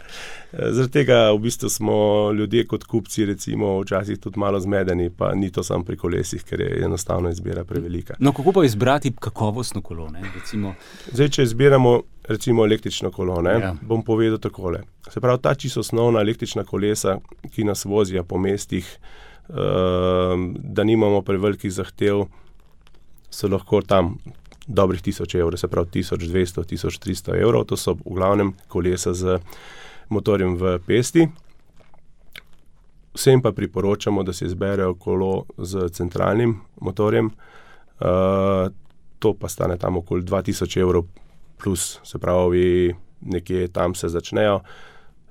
Eh, 0.54 0.72
zaradi 0.72 0.92
tega 0.92 1.32
v 1.32 1.40
bistvu 1.40 1.70
smo 1.70 2.32
ljudje 2.32 2.68
kot 2.68 2.84
kupci, 2.84 3.26
recimo, 3.26 3.80
včasih 3.82 4.20
tudi 4.20 4.40
malo 4.40 4.60
zmedeni, 4.60 5.10
pa 5.10 5.34
ni 5.36 5.52
to 5.52 5.64
samo 5.64 5.84
pri 5.84 5.98
kolesih, 5.98 6.44
ker 6.44 6.62
je 6.62 6.84
enostavno 6.86 7.30
izbira 7.30 7.64
prevelika. 7.64 8.16
No, 8.20 8.32
kako 8.34 8.52
pa 8.52 8.66
izbrati 8.66 9.14
kakovostno 9.20 9.82
kolo? 9.82 10.12
Zdaj, 11.12 11.30
če 11.30 11.44
izbiramo 11.44 12.02
recimo 12.28 12.66
električno 12.66 13.12
kolo, 13.12 13.42
ne, 13.42 13.60
ja. 13.60 13.76
bom 13.82 14.04
povedal 14.04 14.38
takole. 14.40 14.84
Se 15.10 15.20
pravi, 15.20 15.42
ta 15.42 15.56
čisto 15.56 15.80
osnovna 15.80 16.22
električna 16.22 16.64
kolesa, 16.64 17.18
ki 17.56 17.64
nas 17.64 17.86
vozijo 17.86 18.24
po 18.24 18.38
mestih, 18.38 18.88
uh, 19.50 19.56
da 20.58 20.84
nimamo 20.84 21.22
prevelikih 21.22 21.72
zahtev. 21.72 22.26
So 23.34 23.48
lahko 23.50 23.82
tam 23.82 24.18
dobrih 24.68 25.02
1000 25.02 25.40
evrov, 25.40 25.58
se 25.58 25.68
pravi 25.68 25.88
1200, 25.88 26.64
1300 26.64 27.42
evrov, 27.42 27.66
to 27.66 27.78
so 27.78 27.94
v 27.94 28.16
glavnem 28.16 28.54
kolesa 28.68 29.14
z 29.14 29.40
motorjem 30.10 30.56
v 30.58 30.80
pesti. 30.86 31.28
Vsem 33.14 33.42
pa 33.42 33.52
priporočamo, 33.52 34.24
da 34.24 34.34
se 34.34 34.46
izberejo 34.46 34.96
kolo 34.96 35.46
z 35.58 35.90
centralnim 35.90 36.62
motorjem, 36.82 37.26
uh, 37.26 38.72
to 39.20 39.34
pa 39.34 39.48
stane 39.50 39.78
tam 39.78 39.98
okoli 39.98 40.24
2000 40.24 40.82
evrov, 40.82 41.06
plus 41.64 42.00
se 42.04 42.20
pravi, 42.20 42.96
nekje 43.22 43.68
tam 43.68 43.96
se 43.96 44.10
začnejo. 44.10 44.60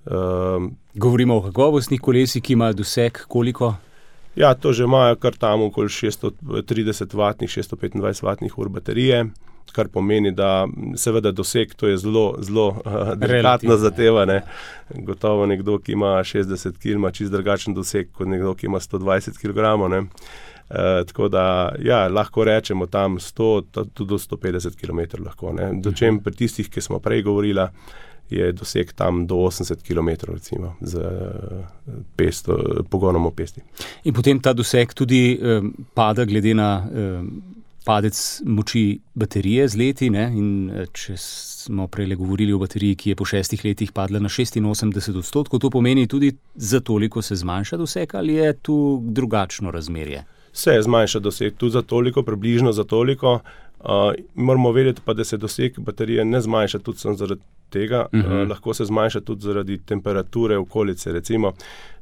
Uh, 0.04 0.70
Govorimo 0.94 1.36
o 1.36 1.42
kakovostnih 1.42 2.00
kolesih, 2.00 2.42
ki 2.42 2.52
imajo 2.52 2.72
doseg 2.72 3.18
koliko? 3.28 3.74
Ja, 4.36 4.54
to 4.54 4.72
že 4.72 4.84
imajo 4.84 5.16
kar 5.16 5.36
tam 5.36 5.62
okoli 5.62 5.88
630 5.88 7.14
vatnih, 7.14 7.50
625 7.50 8.22
vatnih 8.24 8.58
ur 8.58 8.68
baterije, 8.68 9.26
kar 9.72 9.88
pomeni, 9.88 10.32
da 10.32 10.66
seveda 10.96 11.32
doseg 11.32 11.74
to 11.74 11.88
je 11.88 11.96
zelo, 11.96 12.34
zelo 12.40 12.68
uh, 12.84 13.12
delikatno 13.16 13.76
zatevane. 13.76 14.42
Gotovo 14.94 15.46
nekdo, 15.46 15.78
ki 15.78 15.92
ima 15.92 16.20
60 16.24 16.78
kg, 16.78 16.96
ima 16.96 17.10
čist 17.10 17.32
drugačen 17.32 17.74
doseg 17.74 18.12
kot 18.12 18.28
nekdo, 18.28 18.54
ki 18.54 18.66
ima 18.66 18.80
120 18.80 19.38
kg. 19.40 19.58
Uh, 20.72 21.04
tako 21.06 21.28
da 21.28 21.74
ja, 21.84 22.06
lahko 22.08 22.44
rečemo 22.44 22.86
tam 22.86 23.18
100, 23.18 23.84
tudi 23.94 24.08
do 24.08 24.18
150 24.18 24.80
km. 24.80 25.22
Lahko, 25.24 25.52
Dočem 25.72 26.22
pri 26.24 26.34
tistih, 26.34 26.70
ki 26.70 26.80
smo 26.80 26.98
prej 26.98 27.22
govorili, 27.22 27.66
je 28.32 28.52
doseg 28.52 28.92
tam 28.92 29.26
do 29.26 29.34
80 29.34 29.82
km, 29.86 30.32
recimo, 30.32 30.74
z 30.80 31.00
pesto, 32.16 32.58
pogonom 32.90 33.28
v 33.30 33.34
pesti. 33.36 33.62
In 34.04 34.14
potem 34.14 34.40
ta 34.40 34.52
doseg 34.52 34.94
tudi 34.94 35.36
eh, 35.36 35.60
pada, 35.94 36.24
glede 36.24 36.54
na 36.54 36.70
eh, 36.82 37.20
padec 37.84 38.42
moči 38.44 39.00
baterije 39.14 39.68
z 39.68 39.76
leti. 39.76 40.10
Ne? 40.10 40.26
In 40.34 40.70
eh, 40.70 40.86
če 40.92 41.16
smo 41.18 41.88
prej 41.88 42.16
govorili 42.16 42.52
o 42.52 42.60
bateriji, 42.62 42.98
ki 42.98 43.12
je 43.12 43.18
po 43.18 43.26
šestih 43.28 43.64
letih 43.64 43.92
padla 43.92 44.22
na 44.22 44.30
86 44.32 45.18
odstotkov, 45.18 45.60
to 45.62 45.70
pomeni 45.70 46.06
tudi 46.06 46.32
za 46.54 46.80
toliko 46.80 47.22
se 47.22 47.36
zmanjša 47.36 47.76
doseg 47.76 48.14
ali 48.14 48.34
je 48.34 48.52
tu 48.62 49.00
drugačno 49.02 49.70
razmerje? 49.70 50.24
Se 50.52 50.74
zmanjša 50.82 51.18
doseg 51.18 51.56
tudi 51.56 51.72
za 51.72 51.82
toliko, 51.82 52.22
približno 52.22 52.72
za 52.72 52.84
toliko. 52.84 53.40
Uh, 53.82 54.14
moramo 54.34 54.72
vedeti 54.72 55.02
pa, 55.04 55.12
da 55.12 55.24
se 55.24 55.36
doseg 55.36 55.78
baterije 55.78 56.24
ne 56.24 56.40
zmanjša 56.40 56.78
tudi 56.78 56.98
zaradi 56.98 57.40
tega, 57.70 58.06
uh 58.12 58.20
-huh. 58.20 58.42
uh, 58.42 58.48
lahko 58.48 58.74
se 58.74 58.84
zmanjša 58.84 59.20
tudi 59.20 59.42
zaradi 59.42 59.78
temperature 59.78 60.56
okolice. 60.56 61.12
Recimo, 61.12 61.52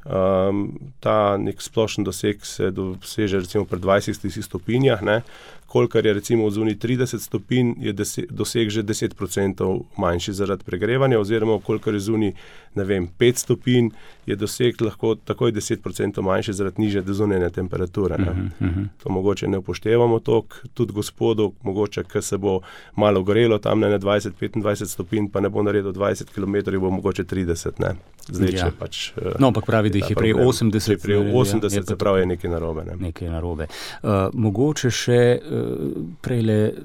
um, 0.04 0.78
ta 1.00 1.36
nek 1.36 1.62
splošen 1.62 2.04
doseg 2.04 2.44
se 2.44 2.70
doseže 2.70 3.38
recimo 3.38 3.64
pri 3.64 3.78
20 3.78 4.42
stopinjah, 4.42 5.02
ne, 5.02 5.22
kolikor 5.66 6.06
je 6.06 6.14
recimo 6.14 6.46
v 6.46 6.50
zuni 6.50 6.74
30 6.76 7.18
stopinj, 7.18 7.74
je 7.78 7.92
doseg 8.30 8.68
že 8.68 8.82
10% 8.82 9.82
manjši 9.96 10.32
zaradi 10.32 10.64
pregrevanja, 10.64 11.20
oziroma 11.20 11.60
kolikor 11.60 11.94
je 11.94 12.00
zuni 12.00 12.34
5 12.74 13.36
stopinj, 13.36 13.90
je 14.30 14.36
doseg 14.36 14.80
lahko 14.82 15.14
takoj 15.14 15.52
10% 15.52 16.22
manjši 16.22 16.52
zaradi 16.52 16.82
niže 16.82 17.02
dozunjene 17.02 17.50
temperature. 17.50 18.14
Uh 18.14 18.20
-huh, 18.20 18.44
uh 18.60 18.68
-huh. 18.68 18.86
To 19.02 19.10
mogoče 19.10 19.48
ne 19.48 19.58
upoštevamo 19.58 20.18
toliko, 20.18 20.56
tudi 20.74 20.92
gospodu, 20.92 21.52
mogoče, 21.62 22.04
ker 22.04 22.22
se 22.22 22.38
bo 22.38 22.60
malo 22.96 23.22
gorelo 23.22 23.58
tam 23.58 23.80
na 23.80 23.98
20-25 23.98 24.86
stopinj, 24.86 25.28
pa 25.32 25.40
ne 25.40 25.48
bo 25.48 25.62
naredil 25.62 25.92
20 25.92 26.24
km, 26.34 26.80
bo 26.80 26.90
mogoče 26.90 27.24
30. 27.24 27.70
Ne. 27.80 27.94
Zdaj, 28.28 28.52
ja. 28.54 28.70
pač, 28.78 29.12
eh, 29.16 29.34
no, 29.38 29.46
ampak 29.46 29.66
pravi, 29.66 29.90
da 29.90 29.98
jih 29.98 30.10
je 30.10 30.16
prej 30.16 30.34
80. 30.34 31.02
Prej 31.02 31.16
80, 31.16 31.76
ja, 31.76 31.82
se 31.82 31.96
pravi, 31.96 32.20
je 32.20 32.26
nekaj 32.26 32.50
narobe. 32.50 32.84
Ne. 32.84 32.96
Nekaj 32.96 33.28
narobe. 33.28 33.66
Uh, 34.02 34.10
mogoče 34.32 34.90
še 34.90 35.20
uh, 35.38 36.04
prej 36.20 36.40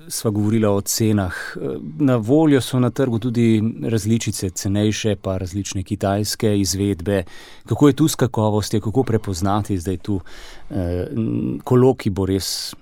sva 0.07 0.31
govorila 0.31 0.71
o 0.75 0.81
cenah. 0.81 1.35
Na 1.99 2.17
voljo 2.17 2.61
so 2.61 2.79
na 2.79 2.89
trgu 2.89 3.19
tudi 3.19 3.61
različice, 3.83 4.49
cenejše, 4.49 5.15
pa 5.15 5.37
različne 5.37 5.83
kitajske 5.83 6.57
izvedbe. 6.59 7.23
Kako 7.65 7.87
je 7.87 7.93
tu 7.93 8.07
s 8.07 8.15
kakovostjo, 8.15 8.81
kako 8.81 9.03
prepoznati 9.03 9.77
zdaj 9.77 9.97
tu 9.97 10.19
eh, 10.69 11.07
kolo, 11.63 11.93
ki 11.95 12.09
bo 12.09 12.25
res 12.25 12.75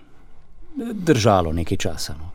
držalo 0.76 1.54
nekaj 1.54 1.78
časa? 1.78 2.16
No? 2.20 2.32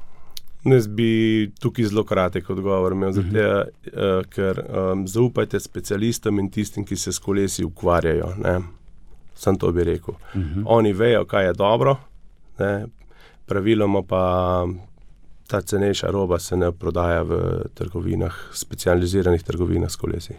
Jaz 0.65 0.87
bi 0.87 1.51
tukaj 1.61 1.85
zelo 1.85 2.05
kratek 2.05 2.51
odgovor 2.51 2.93
imel, 2.93 3.11
uh 3.11 3.17
-huh. 3.17 3.33
zato, 3.33 3.71
uh, 3.87 4.27
ker 4.27 4.65
um, 4.93 5.09
zaupajte 5.09 5.61
specialistom 5.61 6.39
in 6.39 6.51
tistim, 6.51 6.85
ki 6.85 6.97
se 6.97 7.13
s 7.13 7.19
kolesi 7.19 7.65
ukvarjajo. 7.65 8.35
Ne? 8.45 8.61
Sam 9.35 9.59
to 9.59 9.73
bi 9.73 9.85
rekel. 9.85 10.15
Uh 10.15 10.41
-huh. 10.41 10.63
Oni 10.67 10.93
vejo, 10.93 11.25
kaj 11.25 11.47
je 11.47 11.53
dobro, 11.53 11.97
ne? 12.59 12.87
praviloma 13.47 14.03
pa 14.03 14.67
ta 15.47 15.61
cenejša 15.61 16.11
roba 16.11 16.39
se 16.39 16.57
ne 16.57 16.73
prodaja 16.73 17.23
v 17.23 17.63
trgovinah, 17.75 18.35
specializiranih 18.53 19.43
trgovinah 19.43 19.91
s 19.91 19.97
kolesi. 19.97 20.35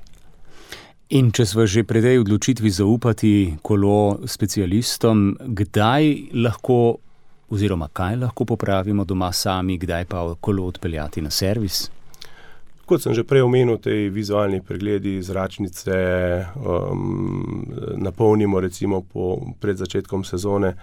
In 1.10 1.32
če 1.34 1.42
smo 1.50 1.64
že 1.66 1.82
pri 1.90 2.04
tej 2.06 2.20
odločitvi 2.22 2.70
zaupati 2.70 3.58
kolo 3.66 4.22
specialistom, 4.30 5.32
kdaj 5.42 6.36
lahko, 6.38 7.00
oziroma 7.50 7.88
kaj 7.90 8.20
lahko 8.22 8.46
popravimo 8.46 9.08
doma 9.10 9.32
sami, 9.34 9.80
kdaj 9.82 10.06
pa 10.06 10.22
kolo 10.38 10.68
odpeljati 10.70 11.24
na 11.26 11.32
servis? 11.34 11.88
Kot 12.86 13.02
sem 13.02 13.18
že 13.18 13.26
prej 13.26 13.42
omenil, 13.42 13.82
te 13.82 13.96
vizualni 14.14 14.62
pregledi 14.62 15.16
zračnice 15.26 15.98
um, 16.62 17.66
napolnimo 18.06 18.62
recimo 18.62 19.02
po, 19.02 19.34
pred 19.58 19.82
začetkom 19.82 20.22
sezone. 20.22 20.76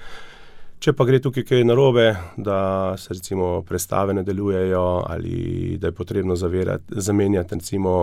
Če 0.76 0.92
pa 0.92 1.06
gre 1.08 1.18
tukaj 1.24 1.44
kaj 1.48 1.62
narobe, 1.64 2.04
da 2.36 2.56
se 3.00 3.14
recimo 3.14 3.62
prestave 3.64 4.12
ne 4.14 4.22
delujejo 4.22 4.82
ali 5.08 5.76
da 5.80 5.88
je 5.88 5.94
potrebno 5.96 6.36
zavirati, 6.36 7.00
zamenjati 7.00 7.54
recimo 7.54 7.94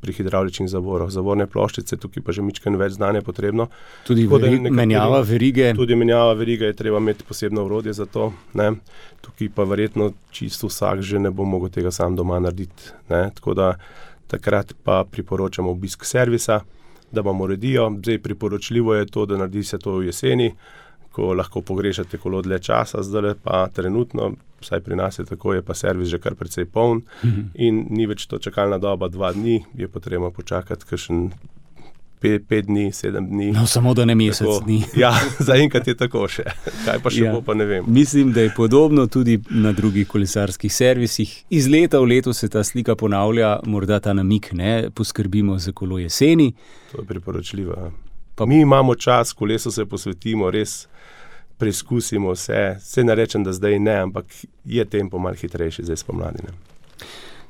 pri 0.00 0.12
hidravličnih 0.18 0.68
zavorah, 0.68 1.08
zavorne 1.10 1.46
ploščice, 1.46 1.96
tukaj 2.02 2.24
pa 2.26 2.34
že 2.34 2.42
mičken 2.42 2.76
več 2.80 2.96
znanja 2.98 3.22
potrebno. 3.22 3.68
Tudi 4.08 4.26
veri, 4.26 4.58
menjava 4.70 5.22
verige. 5.22 5.70
Tudi 5.78 5.94
menjava 5.94 6.34
verige 6.34 6.72
je 6.72 6.76
treba 6.82 6.98
imeti 6.98 7.24
posebno 7.28 7.64
urodje 7.68 7.94
za 7.94 8.08
to. 8.10 8.32
Ne. 8.58 8.72
Tukaj 9.22 9.52
pa 9.54 9.68
verjetno 9.70 10.10
čisto 10.34 10.66
vsak 10.66 11.06
že 11.06 11.22
ne 11.22 11.30
bo 11.30 11.46
mogel 11.46 11.70
tega 11.70 11.94
sam 11.94 12.18
doma 12.18 12.42
narediti. 12.42 12.90
Ne. 13.14 13.28
Tako 13.38 13.54
da 13.54 13.70
takrat 14.26 14.74
pa 14.82 15.04
priporočamo 15.06 15.70
obisk 15.70 16.04
servisa, 16.04 16.60
da 17.12 17.22
vam 17.22 17.40
uredijo. 17.40 17.88
Zdaj 18.02 18.22
priporočljivo 18.22 18.94
je 18.98 19.06
to, 19.06 19.26
da 19.26 19.38
naredi 19.38 19.64
se 19.64 19.78
to 19.78 19.98
v 20.02 20.10
jeseni 20.10 20.52
ko 21.12 21.34
lahko 21.34 21.60
pogrešate 21.60 22.18
kolo 22.18 22.42
dlje 22.42 22.58
časa, 22.58 23.02
zdaj 23.02 23.34
pa 23.42 23.68
trenutno, 23.74 24.32
vsaj 24.60 24.80
pri 24.80 24.96
nas 24.96 25.18
je 25.18 25.24
tako, 25.24 25.54
je 25.54 25.62
pa 25.62 25.74
servis 25.74 26.08
že 26.08 26.18
kar 26.18 26.34
precej 26.34 26.64
poln 26.64 27.02
mhm. 27.24 27.40
in 27.54 27.86
ni 27.90 28.06
več 28.06 28.26
to 28.26 28.38
čakalna 28.38 28.78
doba 28.78 29.08
dva 29.08 29.32
dni, 29.32 29.64
je 29.74 29.88
potrebno 29.88 30.30
počakati 30.30 30.86
kakšen. 30.86 31.30
Pet, 32.20 32.42
pet 32.44 32.66
dni, 32.68 32.90
sedem 32.92 33.24
dni. 33.30 33.46
No, 33.56 33.62
samo 33.66 33.94
da 33.96 34.04
ne 34.04 34.12
mesec 34.14 34.44
tako, 34.44 34.58
dni. 34.66 34.82
ja, 35.00 35.08
zaenkrat 35.48 35.86
je 35.88 35.94
tako 35.96 36.26
še. 36.28 36.44
Kaj 36.84 36.98
pa 37.00 37.08
še 37.08 37.22
ja. 37.22 37.32
bo, 37.32 37.40
pa 37.40 37.56
ne 37.56 37.64
vem. 37.64 37.88
Mislim, 37.88 38.34
da 38.36 38.44
je 38.44 38.50
podobno 38.52 39.06
tudi 39.08 39.38
na 39.48 39.72
drugih 39.72 40.04
kolesarskih 40.04 40.68
servisih. 40.68 41.32
Iz 41.48 41.70
leta 41.72 41.96
v 41.96 42.10
leto 42.12 42.36
se 42.36 42.50
ta 42.52 42.60
slika 42.60 42.92
ponavlja, 42.92 43.54
morda 43.64 44.02
ta 44.04 44.12
namik, 44.12 44.52
ne 44.52 44.90
poskrbimo 44.92 45.56
za 45.56 45.72
kolo 45.72 45.96
jeseni. 45.96 46.50
To 46.92 47.00
je 47.00 47.08
priporočljivo. 47.08 47.88
Pa 48.40 48.46
mi 48.46 48.60
imamo 48.60 48.94
čas, 48.94 49.32
kolesu 49.32 49.70
se 49.70 49.84
posvetimo, 49.86 50.50
res 50.50 50.88
preizkusimo 51.58 52.30
vse. 52.32 52.76
Se 52.80 53.04
ne 53.04 53.14
rečem, 53.14 53.44
da 53.44 53.52
zdaj 53.52 53.78
ne, 53.78 53.96
ampak 54.00 54.24
je 54.64 54.84
tempo 54.84 55.18
malo 55.18 55.36
hitrejši 55.36 55.84
zdaj 55.84 55.96
spomladi. 55.96 56.46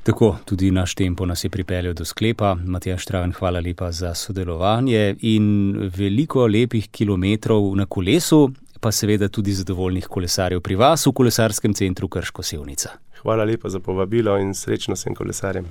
Tako, 0.02 0.32
tudi 0.44 0.70
naš 0.70 0.94
tempo 0.94 1.26
nas 1.26 1.44
je 1.44 1.50
pripeljal 1.50 1.94
do 1.94 2.04
sklepa. 2.04 2.56
Matija 2.66 2.98
Štraven, 2.98 3.32
hvala 3.38 3.60
lepa 3.60 3.92
za 3.92 4.14
sodelovanje 4.14 5.14
in 5.20 5.76
veliko 5.96 6.46
lepih 6.46 6.88
kilometrov 6.90 7.70
na 7.76 7.86
kolesu, 7.86 8.50
pa 8.80 8.90
seveda 8.92 9.28
tudi 9.28 9.52
zadovoljnih 9.52 10.10
kolesarjev 10.10 10.60
pri 10.60 10.74
vas 10.74 11.06
v 11.06 11.12
kolesarskem 11.12 11.74
centru 11.74 12.08
Krško 12.08 12.42
Sevnica. 12.42 12.98
Hvala 13.22 13.44
lepa 13.44 13.68
za 13.68 13.78
povabilo 13.78 14.38
in 14.38 14.54
srečno 14.54 14.98
vsem 14.98 15.14
kolesarjem. 15.14 15.70